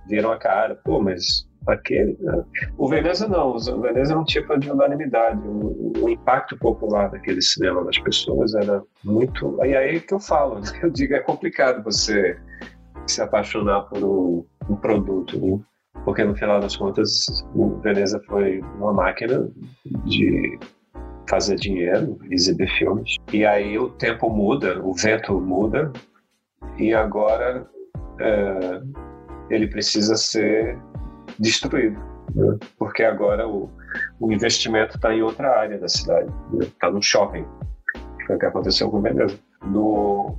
[0.07, 2.17] viram a cara, pô, mas aquele.
[2.19, 2.43] Né?
[2.78, 5.39] O Veneza não, o Veneza é um tipo de unanimidade.
[5.45, 9.57] O, o, impacto popular daquele cinema nas pessoas era muito.
[9.63, 12.38] E aí que eu falo, eu digo, é complicado você
[13.05, 15.59] se apaixonar por um, um produto, né?
[16.05, 19.49] Porque no final das contas o Veneza foi uma máquina
[20.05, 20.57] de
[21.29, 23.15] fazer dinheiro, exibir filmes.
[23.31, 25.91] E aí o tempo muda, o vento muda,
[26.77, 27.67] e agora
[28.19, 28.81] é,
[29.49, 30.77] ele precisa ser
[31.39, 31.99] destruído,
[32.33, 32.57] né?
[32.77, 33.69] porque agora o,
[34.19, 36.31] o investimento está em outra área da cidade,
[36.61, 36.93] está né?
[36.93, 37.45] no shopping,
[37.93, 39.37] que foi o que aconteceu com Veneza.
[39.65, 40.37] No,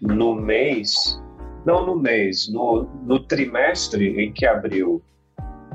[0.00, 1.20] no mês,
[1.64, 5.02] não no mês, no, no trimestre em que abriu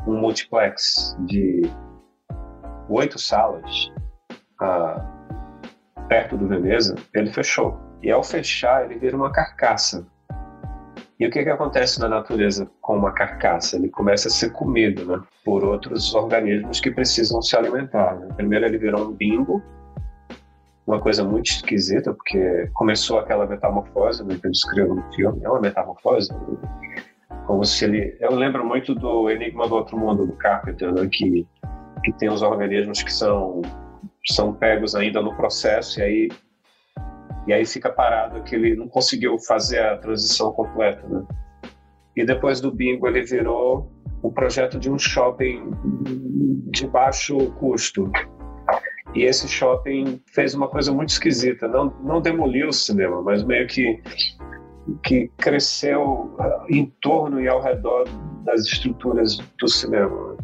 [0.08, 1.62] um multiplex de
[2.90, 3.92] oito salas
[4.62, 5.06] ah,
[6.08, 7.78] perto do Veneza, ele fechou.
[8.02, 10.08] E ao fechar, ele vira uma carcaça
[11.20, 13.76] e o que, que acontece na natureza com uma carcaça?
[13.76, 18.18] Ele começa a ser comido né, por outros organismos que precisam se alimentar.
[18.18, 18.30] Né?
[18.38, 19.62] Primeiro ele virou um bingo,
[20.90, 25.40] uma coisa muito esquisita, porque começou aquela metamorfose né, que eu descrevo no filme.
[25.44, 26.30] É uma metamorfose,
[27.46, 28.18] como se ele.
[28.20, 31.48] Eu lembro muito do Enigma do Outro Mundo do Carpenter, né, que
[32.04, 33.62] que tem os organismos que são
[34.26, 36.30] são pegos ainda no processo e aí
[37.46, 41.26] e aí fica parado que ele não conseguiu fazer a transição completa, né?
[42.16, 43.92] E depois do bingo ele virou
[44.24, 45.72] um projeto de um shopping
[46.72, 48.12] de baixo custo.
[49.16, 53.68] E esse shopping fez uma coisa muito esquisita, não, não demoliu o cinema, mas meio
[53.68, 54.02] que
[55.04, 56.36] que cresceu
[56.68, 58.08] em torno e ao redor
[58.44, 60.36] das estruturas do cinema.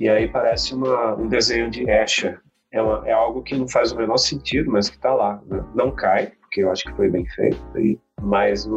[0.00, 3.92] E aí parece uma, um desenho de Escher, é, uma, é algo que não faz
[3.92, 5.42] o menor sentido, mas que está lá.
[5.46, 5.62] Né?
[5.74, 8.68] Não cai, porque eu acho que foi bem feito, e, mas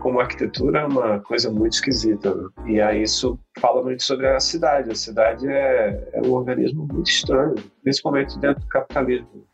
[0.00, 2.34] como arquitetura é uma coisa muito esquisita.
[2.34, 2.48] Né?
[2.66, 4.90] E aí isso fala muito sobre a cidade.
[4.90, 9.46] A cidade é, é um organismo muito estranho, principalmente dentro do capitalismo.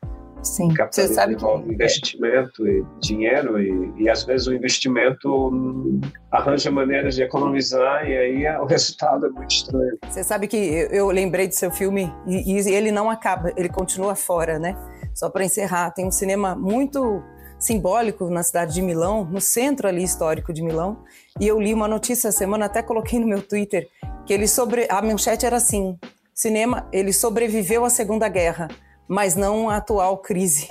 [0.42, 1.74] Sim, você sabe envolve que...
[1.74, 6.00] investimento e dinheiro e, e às vezes o investimento
[6.30, 9.98] arranja maneiras de economizar e aí o resultado é muito estranho.
[10.08, 13.68] Você sabe que eu, eu lembrei do seu filme e, e, ele não acaba, ele
[13.68, 14.76] continua fora, né?
[15.12, 17.24] Só para encerrar, tem um cinema muito
[17.58, 21.04] simbólico na cidade de Milão, no centro ali histórico de Milão,
[21.40, 23.88] e eu li uma notícia essa semana, até coloquei no meu Twitter,
[24.24, 25.98] que ele sobre a manchete era assim:
[26.34, 28.68] cinema, ele sobreviveu à Segunda Guerra
[29.08, 30.68] mas não a atual crise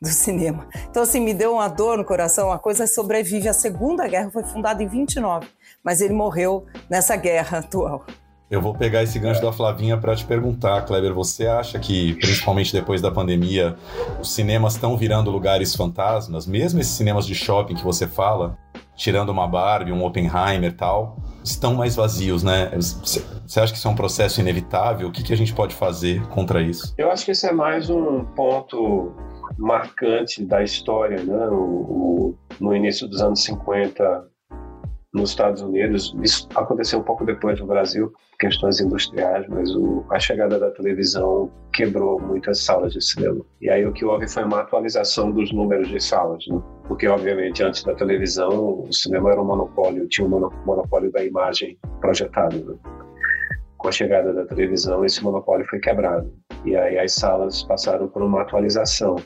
[0.00, 0.68] do cinema.
[0.88, 2.52] Então, assim, me deu uma dor no coração.
[2.52, 3.48] A coisa sobrevive.
[3.48, 5.48] A Segunda Guerra foi fundada em 29,
[5.82, 8.04] mas ele morreu nessa guerra atual.
[8.50, 11.12] Eu vou pegar esse gancho da Flavinha para te perguntar, Kleber.
[11.12, 13.76] Você acha que, principalmente depois da pandemia,
[14.18, 16.46] os cinemas estão virando lugares fantasmas?
[16.46, 18.56] Mesmo esses cinemas de shopping que você fala,
[18.96, 22.70] tirando uma Barbie, um Oppenheimer e tal, estão mais vazios, né?
[22.74, 25.08] Você acha que isso é um processo inevitável?
[25.08, 26.94] O que, que a gente pode fazer contra isso?
[26.96, 29.12] Eu acho que esse é mais um ponto
[29.58, 31.48] marcante da história, né?
[31.48, 34.26] O, o, no início dos anos 50,
[35.12, 40.18] nos Estados Unidos, isso aconteceu um pouco depois no Brasil, questões industriais, mas o, a
[40.18, 43.44] chegada da televisão quebrou muitas salas de cinema.
[43.60, 46.60] E aí o que houve foi uma atualização dos números de salas, né?
[46.86, 51.76] porque obviamente antes da televisão o cinema era um monopólio, tinha um monopólio da imagem
[52.00, 52.56] projetada.
[52.56, 52.74] Né?
[53.76, 56.32] Com a chegada da televisão esse monopólio foi quebrado
[56.64, 59.16] e aí as salas passaram por uma atualização.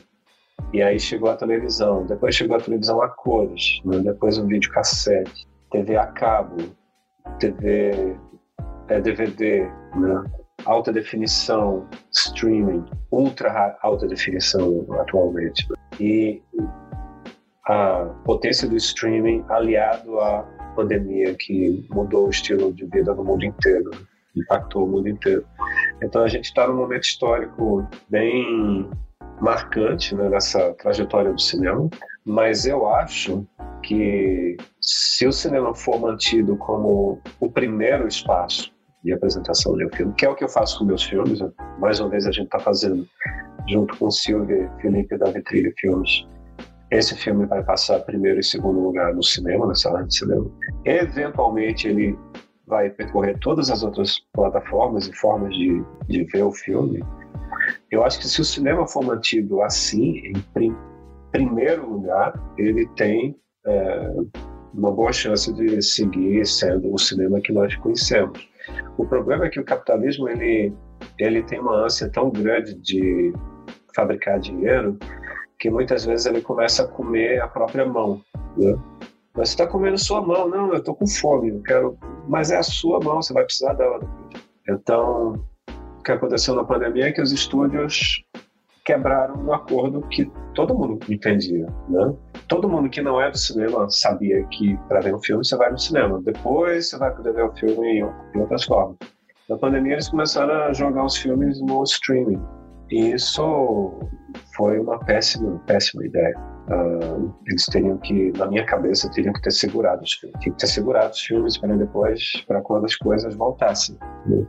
[0.71, 3.99] E aí chegou a televisão, depois chegou a televisão a cores, né?
[3.99, 6.57] depois o vídeo cassete, TV a cabo,
[7.39, 8.15] TV
[8.89, 9.61] é, DVD,
[9.95, 10.23] né?
[10.65, 15.67] alta definição, streaming, ultra alta definição atualmente.
[15.99, 16.41] E
[17.67, 20.43] a potência do streaming aliado à
[20.75, 23.91] pandemia que mudou o estilo de vida no mundo inteiro.
[24.35, 25.45] impactou o mundo inteiro.
[26.01, 28.89] Então a gente está num momento histórico bem
[29.39, 31.89] marcante né, nessa trajetória do cinema,
[32.25, 33.45] mas eu acho
[33.81, 40.13] que se o cinema for mantido como o primeiro espaço de apresentação de um filme,
[40.13, 41.39] que é o que eu faço com meus filmes,
[41.79, 43.05] mais uma vez a gente está fazendo
[43.67, 46.25] junto com Silvia Felipe da Vitrilha Filmes.
[46.89, 50.49] Esse filme vai passar primeiro e segundo lugar no cinema, na sala de cinema.
[50.85, 52.17] Eventualmente ele
[52.67, 57.03] vai percorrer todas as outras plataformas e formas de, de ver o filme.
[57.91, 60.33] Eu acho que se o cinema for mantido assim, em
[61.33, 64.09] primeiro lugar, ele tem é,
[64.73, 68.47] uma boa chance de seguir sendo o cinema que nós conhecemos.
[68.97, 70.71] O problema é que o capitalismo ele
[71.19, 73.33] ele tem uma ânsia tão grande de
[73.93, 74.97] fabricar dinheiro
[75.59, 78.21] que muitas vezes ele começa a comer a própria mão.
[78.57, 78.77] Né?
[79.35, 80.69] Mas você está comendo sua mão, não?
[80.69, 81.97] Eu estou com fome, eu quero.
[82.27, 83.99] Mas é a sua mão, você vai precisar dela.
[84.69, 85.43] Então,
[85.99, 88.23] o que aconteceu na pandemia é que os estúdios
[88.85, 92.13] quebraram um acordo que todo mundo entendia, né?
[92.47, 95.71] Todo mundo que não é do cinema sabia que para ver um filme você vai
[95.71, 98.97] no cinema, depois você vai poder ver o filme em, outras formas.
[99.49, 102.41] Na pandemia eles começaram a jogar os filmes no streaming
[102.91, 103.99] e isso
[104.55, 106.35] foi uma péssima, péssima ideia.
[106.69, 110.67] Uh, eles teriam que, na minha cabeça, teriam que ter segurado os filmes, que ter
[110.67, 113.97] segurado os filmes para depois, para quando as coisas voltassem.
[114.25, 114.45] Né?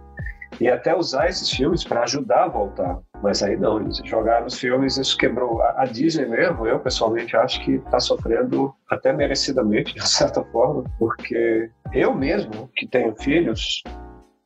[0.61, 3.01] E até usar esses filmes para ajudar a voltar.
[3.25, 5.63] Mas aí não, eles jogaram os filmes, isso quebrou.
[5.63, 11.71] A Disney mesmo, eu pessoalmente acho que está sofrendo até merecidamente, de certa forma, porque
[11.95, 13.83] eu mesmo, que tenho filhos,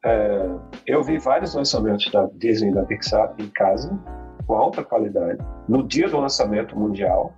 [0.05, 0.49] é,
[0.87, 3.99] eu vi vários lançamentos da Disney e da Pixar em casa,
[4.47, 7.35] com alta qualidade, no dia do lançamento mundial.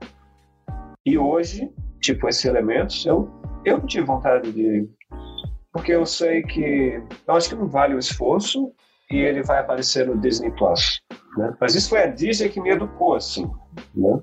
[1.07, 1.73] E hoje,
[2.03, 3.31] tipo, esses elementos, eu,
[3.65, 4.87] eu não tive vontade de
[5.73, 8.71] porque eu sei que eu acho que não vale o esforço
[9.11, 11.01] e ele vai aparecer no Disney Plus.
[11.37, 11.55] Né?
[11.61, 13.51] Mas isso foi a Disney que me educou assim,
[13.95, 14.21] né?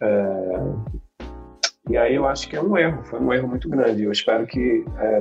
[0.00, 1.26] É...
[1.88, 4.02] E aí eu acho que é um erro, foi um erro muito grande.
[4.02, 5.18] Eu espero que é,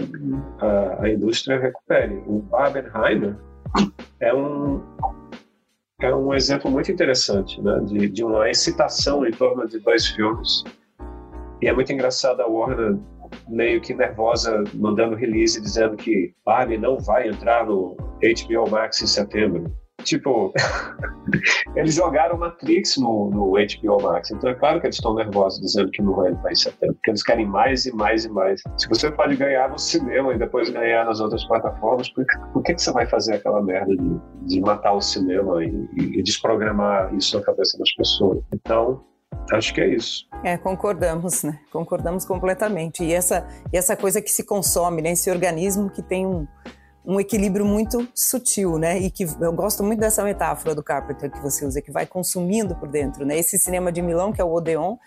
[0.59, 2.23] a, a, indústria recupere.
[2.25, 3.37] O Barbenheimer
[4.19, 4.81] é um
[6.01, 7.79] é um exemplo muito interessante, né?
[7.85, 10.63] De, de uma excitação em torno de dois filmes.
[11.61, 12.97] E é muito engraçado a Warner
[13.47, 19.07] meio que nervosa, mandando release dizendo que Barbie não vai entrar no HBO Max em
[19.07, 19.71] setembro.
[20.05, 20.53] Tipo,
[21.75, 25.89] eles jogaram Matrix no, no HBO Max, então é claro que eles estão nervosos dizendo
[25.89, 28.61] que não vai entrar em setembro, porque eles querem mais e mais e mais.
[28.77, 32.75] Se você pode ganhar no cinema e depois ganhar nas outras plataformas, por, por que,
[32.75, 37.13] que você vai fazer aquela merda de, de matar o cinema e, e, e desprogramar
[37.15, 38.43] isso na cabeça das pessoas?
[38.53, 39.03] Então,
[39.51, 40.27] Acho que é isso.
[40.43, 41.59] É, concordamos, né?
[41.71, 43.03] Concordamos completamente.
[43.03, 45.11] E essa, e essa coisa que se consome, né?
[45.11, 46.47] Esse organismo que tem um,
[47.05, 48.97] um equilíbrio muito sutil, né?
[48.97, 52.75] E que eu gosto muito dessa metáfora do Carpenter que você usa, que vai consumindo
[52.75, 53.37] por dentro, né?
[53.37, 54.97] Esse cinema de Milão, que é o Odeon,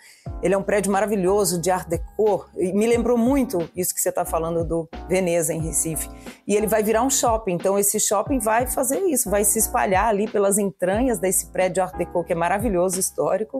[0.41, 4.09] ele é um prédio maravilhoso de Art Deco, e me lembrou muito isso que você
[4.09, 6.09] está falando do Veneza em Recife.
[6.47, 10.05] E ele vai virar um shopping, então esse shopping vai fazer isso, vai se espalhar
[10.05, 13.59] ali pelas entranhas desse prédio Art Deco, que é maravilhoso, histórico.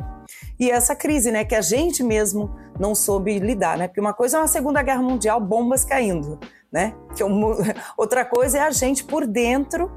[0.58, 1.44] E essa crise, né?
[1.44, 3.88] Que a gente mesmo não soube lidar, né?
[3.88, 6.40] Porque uma coisa é uma Segunda Guerra Mundial, bombas caindo
[6.72, 6.96] né?
[7.16, 7.24] Que
[7.98, 9.92] outra coisa é a gente por dentro,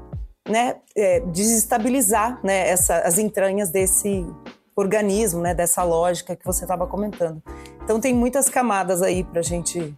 [0.47, 4.27] né, é, desestabilizar, né, essa, as entranhas desse
[4.75, 7.41] organismo, né, dessa lógica que você estava comentando.
[7.83, 9.95] Então tem muitas camadas aí para gente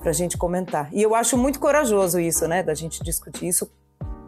[0.00, 0.88] para gente comentar.
[0.92, 3.68] E eu acho muito corajoso isso, né, da gente discutir isso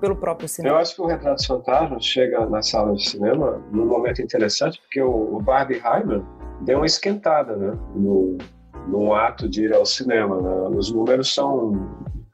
[0.01, 0.75] pelo próprio cinema.
[0.75, 5.01] Eu acho que o Retratos Fantasmas chega na sala de cinema num momento interessante, porque
[5.01, 6.23] o, o Barbie Heimer
[6.63, 8.37] deu uma esquentada, né, no,
[8.89, 10.41] no ato de ir ao cinema.
[10.41, 10.77] Né?
[10.77, 11.73] Os números são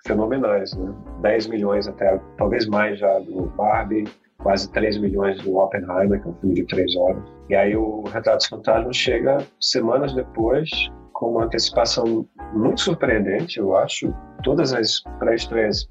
[0.07, 0.95] fenomenais, né?
[1.23, 4.05] 10 milhões até, talvez mais já do Barbie,
[4.39, 7.23] quase 3 milhões do Oppenheimer, que é um filme de 3 horas.
[7.49, 10.71] E aí o Retratos Fantasmas chega semanas depois
[11.13, 14.15] com uma antecipação muito surpreendente, eu acho.
[14.43, 15.89] Todas as pré-estreias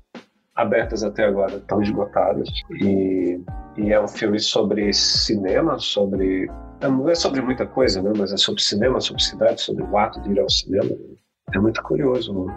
[0.56, 2.48] abertas até agora estão esgotadas.
[2.82, 3.42] E,
[3.78, 6.50] e é um filme sobre cinema, sobre
[6.82, 8.12] não é sobre muita coisa, né?
[8.18, 10.92] mas é sobre cinema, sobre cidade, sobre o ato de ir ao cinema.
[11.54, 12.48] É muito curioso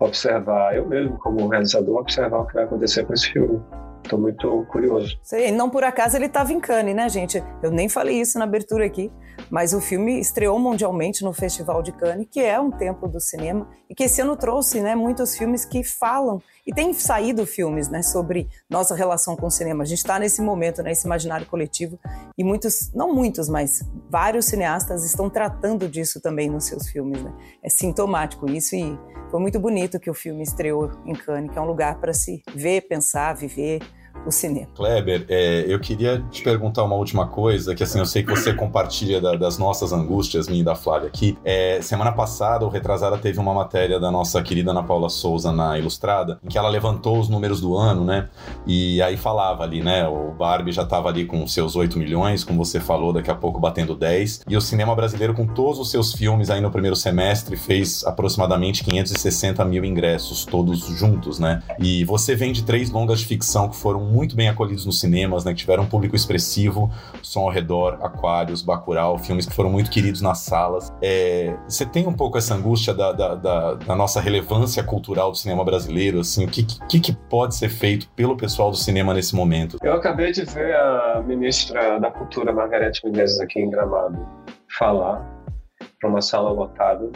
[0.00, 3.60] observar, eu mesmo como realizador, observar o que vai acontecer com esse filme.
[4.08, 5.16] Tô muito curioso.
[5.22, 7.42] Sei, não por acaso ele estava em Cannes, né, gente?
[7.62, 9.12] Eu nem falei isso na abertura aqui,
[9.52, 13.68] mas o filme estreou mundialmente no Festival de Cannes, que é um templo do cinema,
[13.86, 18.00] e que esse ano trouxe né, muitos filmes que falam, e tem saído filmes né,
[18.02, 19.82] sobre nossa relação com o cinema.
[19.82, 22.00] A gente está nesse momento, nesse imaginário coletivo,
[22.38, 27.22] e muitos, não muitos, mas vários cineastas estão tratando disso também nos seus filmes.
[27.22, 27.30] Né?
[27.62, 28.98] É sintomático isso, e
[29.30, 32.42] foi muito bonito que o filme estreou em Cannes, que é um lugar para se
[32.54, 33.82] ver, pensar, viver
[34.24, 34.68] o cinema.
[34.74, 38.52] Kleber, é, eu queria te perguntar uma última coisa, que assim, eu sei que você
[38.54, 41.36] compartilha da, das nossas angústias, minha e da Flávia aqui.
[41.44, 45.78] É, semana passada, ou retrasada, teve uma matéria da nossa querida Ana Paula Souza na
[45.78, 48.28] Ilustrada, em que ela levantou os números do ano, né?
[48.66, 50.06] E aí falava ali, né?
[50.06, 53.58] O Barbie já estava ali com seus 8 milhões, como você falou, daqui a pouco
[53.58, 54.44] batendo 10.
[54.48, 58.84] E o cinema brasileiro, com todos os seus filmes aí no primeiro semestre, fez aproximadamente
[58.84, 61.62] 560 mil ingressos, todos juntos, né?
[61.78, 65.44] E você vem de três longas de ficção que foram muito bem acolhidos nos cinemas,
[65.44, 65.52] né?
[65.52, 66.90] Que tiveram um público expressivo,
[67.22, 70.92] Som ao Redor, Aquários, Bacurau, filmes que foram muito queridos nas salas.
[71.02, 75.36] É, você tem um pouco essa angústia da, da, da, da, nossa relevância cultural do
[75.36, 79.34] cinema brasileiro, assim, o que, que, que pode ser feito pelo pessoal do cinema nesse
[79.34, 79.78] momento?
[79.82, 84.18] Eu acabei de ver a ministra da Cultura, Margarete Menezes, aqui em Gramado,
[84.78, 85.26] falar
[86.00, 87.10] para uma sala lotada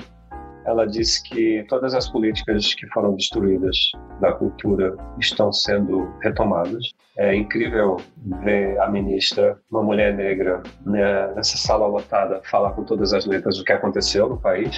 [0.67, 3.77] ela disse que todas as políticas que foram destruídas
[4.21, 6.93] da cultura estão sendo retomadas.
[7.17, 7.97] É incrível
[8.43, 13.59] ver a ministra, uma mulher negra, né, nessa sala lotada, falar com todas as letras
[13.59, 14.77] o que aconteceu no país.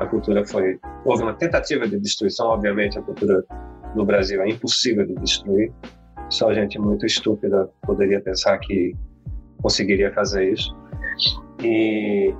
[0.00, 0.78] A cultura foi.
[1.04, 3.44] Houve uma tentativa de destruição, obviamente, a cultura
[3.94, 5.72] no Brasil é impossível de destruir.
[6.30, 8.94] Só gente muito estúpida poderia pensar que
[9.60, 10.74] conseguiria fazer isso.
[11.62, 12.32] E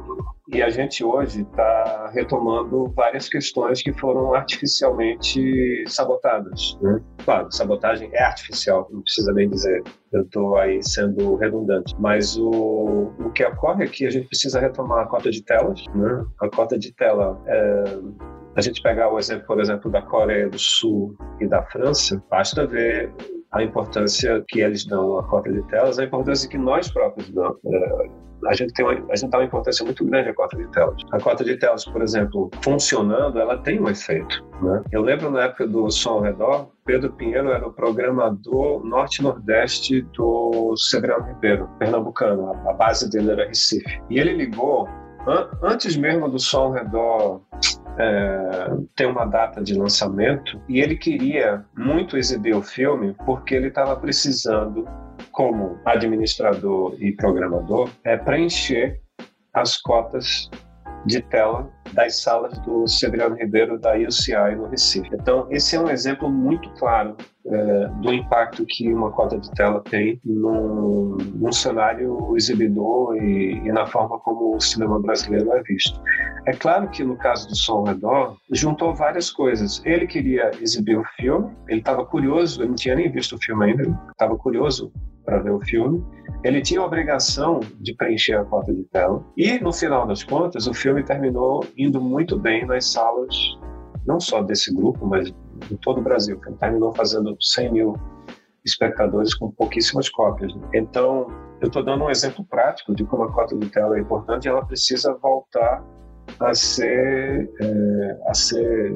[0.52, 6.78] e a gente hoje está retomando várias questões que foram artificialmente sabotadas.
[6.80, 7.00] Né?
[7.24, 9.82] Claro, sabotagem é artificial, não precisa nem dizer.
[10.10, 11.94] Eu estou aí sendo redundante.
[11.98, 15.84] Mas o, o que ocorre é que a gente precisa retomar a cota de telas.
[15.94, 16.24] Né?
[16.40, 17.84] A cota de tela é,
[18.56, 22.66] a gente pegar o exemplo, por exemplo, da Coreia do Sul e da França, basta
[22.66, 23.12] ver
[23.52, 27.58] a importância que eles dão à cota de telas, a importância que nós próprios damos.
[27.64, 30.66] É, a gente tem uma, a gente dá uma importância muito grande à cota de
[30.68, 31.02] telas.
[31.10, 34.44] A cota de telas, por exemplo, funcionando, ela tem um efeito.
[34.62, 34.82] Né?
[34.92, 40.74] Eu lembro na época do Som ao Redor, Pedro Pinheiro era o programador norte-nordeste do
[40.76, 42.52] Severiano Ribeiro, pernambucano.
[42.68, 44.00] A base dele era Recife.
[44.08, 44.88] E ele ligou
[45.26, 47.40] an antes mesmo do Som ao Redor
[48.94, 53.96] ter uma data de lançamento e ele queria muito exibir o filme porque ele estava
[53.96, 54.86] precisando
[55.32, 59.00] como administrador e programador, é preencher
[59.52, 60.48] as cotas
[61.06, 65.08] de tela das salas do Severiano Ribeiro da UCI no Recife.
[65.12, 67.16] Então, esse é um exemplo muito claro
[67.50, 73.72] é, do impacto que uma cota de tela tem num, num cenário exibidor e, e,
[73.72, 76.00] na forma como o cinema brasileiro é visto.
[76.46, 79.82] É claro que no caso do Som Redor, juntou várias coisas.
[79.84, 83.66] Ele queria exibir o filme, ele estava curioso, ele não tinha nem visto o filme
[83.66, 84.92] ainda, estava curioso
[85.24, 86.04] para ver o filme.
[86.44, 89.24] Ele tinha a obrigação de preencher a cota de tela.
[89.36, 93.34] E, no final das contas, o filme terminou indo muito bem nas salas,
[94.06, 95.32] não só desse grupo, mas
[95.70, 96.40] em todo o Brasil.
[96.46, 97.96] Ele terminou fazendo 100 mil
[98.64, 100.52] espectadores com pouquíssimas cópias.
[100.74, 101.26] Então,
[101.60, 104.48] eu estou dando um exemplo prático de como a cota de tela é importante e
[104.48, 105.84] ela precisa voltar
[106.40, 108.92] a ser, é, a ser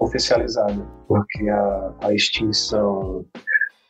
[0.00, 3.24] oficializada, porque a, a extinção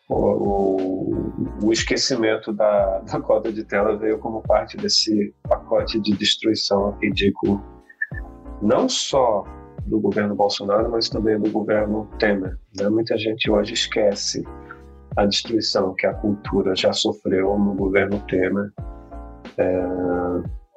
[0.09, 6.97] o, o, esquecimento da, da cota de tela veio como parte desse pacote de destruição
[6.99, 7.63] ridículo,
[8.63, 9.45] não só
[9.89, 12.57] do governo Bolsonaro, mas também do governo Temer.
[12.79, 12.89] Né?
[12.89, 14.45] Muita gente hoje esquece
[15.17, 18.71] a destruição que a cultura já sofreu no governo Temer.
[19.57, 19.83] É,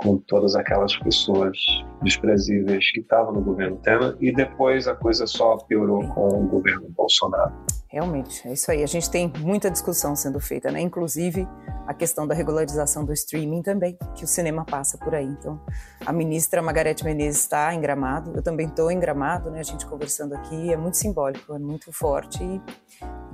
[0.02, 1.58] com todas aquelas pessoas
[2.02, 6.90] desprezíveis que estavam no governo Temer e depois a coisa só piorou com o governo
[6.90, 7.54] Bolsonaro.
[7.88, 8.84] Realmente, é isso aí.
[8.84, 10.80] A gente tem muita discussão sendo feita, né?
[10.80, 11.46] Inclusive
[11.86, 15.26] a questão da regularização do streaming também, que o cinema passa por aí.
[15.26, 15.60] Então,
[16.06, 19.60] a ministra Margarete Menezes está em Gramado, eu também estou em Gramado, né?
[19.60, 22.62] A gente conversando aqui, é muito simbólico, é muito forte e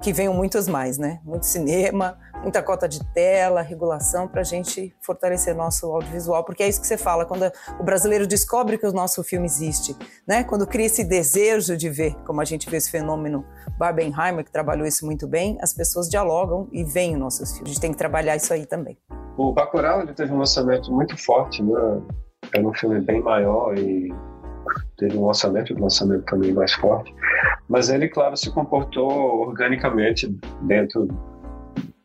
[0.02, 1.20] que venham muitos mais, né?
[1.24, 6.68] Muito cinema, muita cota de tela, regulação para a gente fortalecer nosso audiovisual, porque é
[6.68, 9.96] isso que você fala, quando o brasileiro descobre que o nosso filme existe,
[10.28, 10.44] né?
[10.44, 13.46] Quando cria esse desejo de ver, como a gente vê esse fenômeno
[13.78, 17.72] Barbenheimer, que trabalhou isso muito bem, as pessoas dialogam e veem os nossos filmes.
[17.72, 18.98] A gente tem que trabalhar isso aí também.
[19.38, 22.02] O Bacurau ele teve um lançamento muito forte, né?
[22.54, 24.14] Era um filme bem maior e
[24.98, 27.14] teve um orçamento de lançamento também mais forte.
[27.68, 29.12] Mas ele, claro, se comportou
[29.48, 30.28] organicamente
[30.64, 31.08] dentro,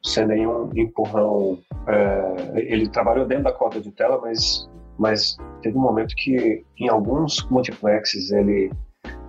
[0.05, 1.59] sem nenhum empurrão.
[1.87, 6.89] É, ele trabalhou dentro da cota de tela, mas, mas teve um momento que, em
[6.89, 8.71] alguns multiplexes, ele,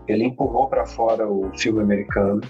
[0.08, 2.42] ele empurrou para fora o filme americano,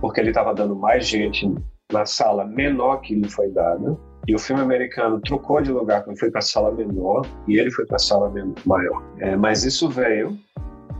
[0.00, 1.52] porque ele estava dando mais gente
[1.92, 3.96] na sala menor que lhe foi dada.
[4.26, 7.70] E o filme americano trocou de lugar quando foi para a sala menor e ele
[7.70, 8.32] foi para a sala
[8.64, 9.02] maior.
[9.18, 10.38] É, mas isso veio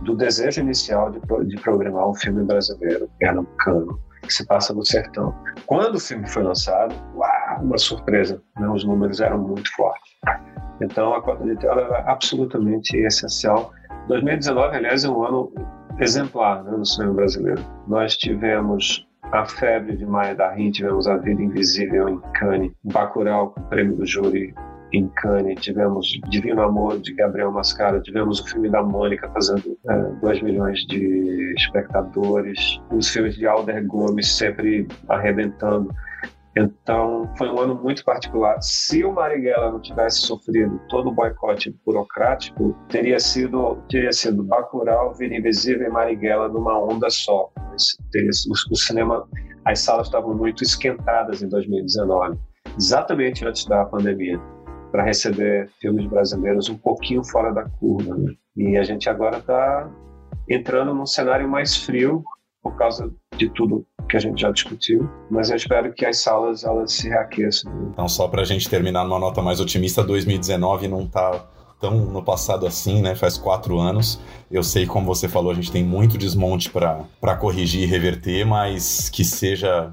[0.03, 5.35] do desejo inicial de, de programar um filme brasileiro, pernambucano, que se passa no sertão.
[5.67, 8.69] Quando o filme foi lançado, uau, uma surpresa, né?
[8.69, 10.13] os números eram muito fortes.
[10.81, 13.73] Então a cota de tela era absolutamente essencial.
[14.09, 15.53] 2019, aliás, é um ano
[15.99, 17.65] exemplar né, no cinema brasileiro.
[17.87, 23.55] Nós tivemos a Febre de Maia da Rim, tivemos A Vida Invisível em Cannes, Bacurau
[23.69, 24.55] prêmio do júri
[24.93, 29.77] em Cannes, tivemos Divino Amor de Gabriel Mascara, tivemos o filme da Mônica fazendo
[30.21, 35.93] 2 é, milhões de espectadores, os filmes de Alder Gomes sempre arrebentando.
[36.57, 38.61] Então, foi um ano muito particular.
[38.63, 45.15] Se o Marighella não tivesse sofrido todo o boicote burocrático, teria sido teria sido Bacurau,
[45.15, 47.51] Vida Invisível e Marighella numa onda só.
[47.57, 49.29] O, o cinema,
[49.65, 52.39] as salas estavam muito esquentadas em 2019,
[52.79, 54.39] exatamente antes da pandemia,
[54.93, 58.15] para receber filmes brasileiros um pouquinho fora da curva.
[58.15, 58.33] Né?
[58.57, 59.91] E a gente agora está
[60.49, 62.23] entrando num cenário mais frio
[62.65, 66.65] por causa de tudo que a gente já discutiu, mas eu espero que as salas
[66.65, 67.71] elas se reaqueçam.
[67.93, 71.47] Então, só para a gente terminar numa nota mais otimista, 2019 não está
[71.79, 73.15] tão no passado assim, né?
[73.15, 74.19] Faz quatro anos.
[74.51, 79.11] Eu sei, como você falou, a gente tem muito desmonte para corrigir e reverter, mas
[79.11, 79.93] que seja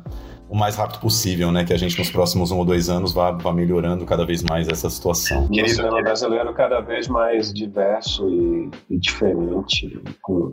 [0.51, 1.63] o mais rápido possível, né?
[1.63, 4.67] Que a gente nos próximos um ou dois anos vá, vá melhorando cada vez mais
[4.67, 5.47] essa situação.
[5.49, 10.51] E o brasileiro cada vez mais diverso e, e diferente, com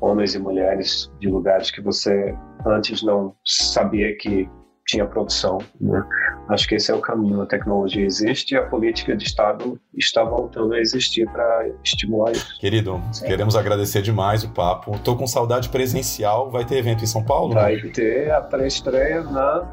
[0.00, 2.34] homens e mulheres de lugares que você
[2.66, 4.50] antes não sabia que
[4.88, 5.58] tinha produção.
[5.80, 6.02] Né?
[6.48, 7.42] Acho que esse é o caminho.
[7.42, 12.58] A tecnologia existe e a política de Estado está voltando a existir para estimular isso.
[12.58, 13.26] Querido, Sim.
[13.26, 14.96] queremos agradecer demais o papo.
[14.96, 16.50] Estou com saudade presencial.
[16.50, 17.54] Vai ter evento em São Paulo?
[17.54, 17.90] Vai né?
[17.90, 19.68] ter a pré-estreia na.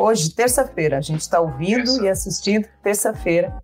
[0.00, 0.98] Hoje, terça-feira.
[0.98, 2.04] A gente está ouvindo Terça.
[2.04, 3.56] e assistindo terça-feira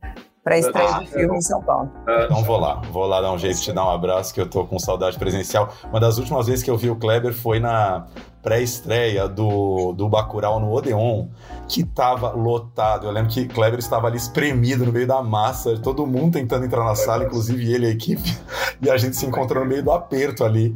[0.45, 1.91] para a estreia do filme em São Paulo.
[2.25, 4.49] Então vou lá, vou lá dar um jeito de te dar um abraço, que eu
[4.49, 5.75] tô com saudade presencial.
[5.91, 8.07] Uma das últimas vezes que eu vi o Kleber foi na
[8.43, 11.27] pré-estreia do, do Bacurau no Odeon,
[11.69, 13.07] que tava lotado.
[13.07, 16.85] Eu lembro que Kleber estava ali espremido no meio da massa, todo mundo tentando entrar
[16.85, 18.37] na sala, inclusive ele e a equipe,
[18.81, 20.75] e a gente se encontrou no meio do aperto ali.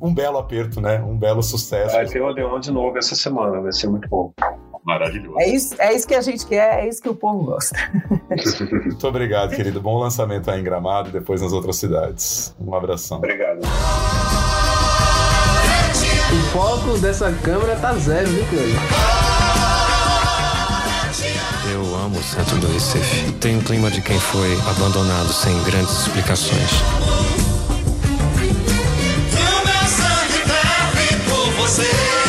[0.00, 1.00] Um belo aperto, né?
[1.02, 1.94] Um belo sucesso.
[1.94, 4.32] Vai ter o Odeon de novo essa semana, vai ser muito bom.
[4.84, 5.40] Maravilhoso.
[5.40, 7.74] É isso, é isso que a gente quer, é isso que o povo gosta.
[8.84, 9.80] Muito obrigado, querido.
[9.80, 12.54] Bom lançamento aí em Gramado e depois nas outras cidades.
[12.60, 13.18] Um abração.
[13.18, 13.60] Obrigado.
[16.34, 18.74] O foco dessa câmera tá zero, viu, Cleber?
[21.72, 23.30] Eu amo o centro do Recife.
[23.34, 26.70] Tem um clima de quem foi abandonado sem grandes explicações.
[28.40, 32.23] Meu sangue ferve por você.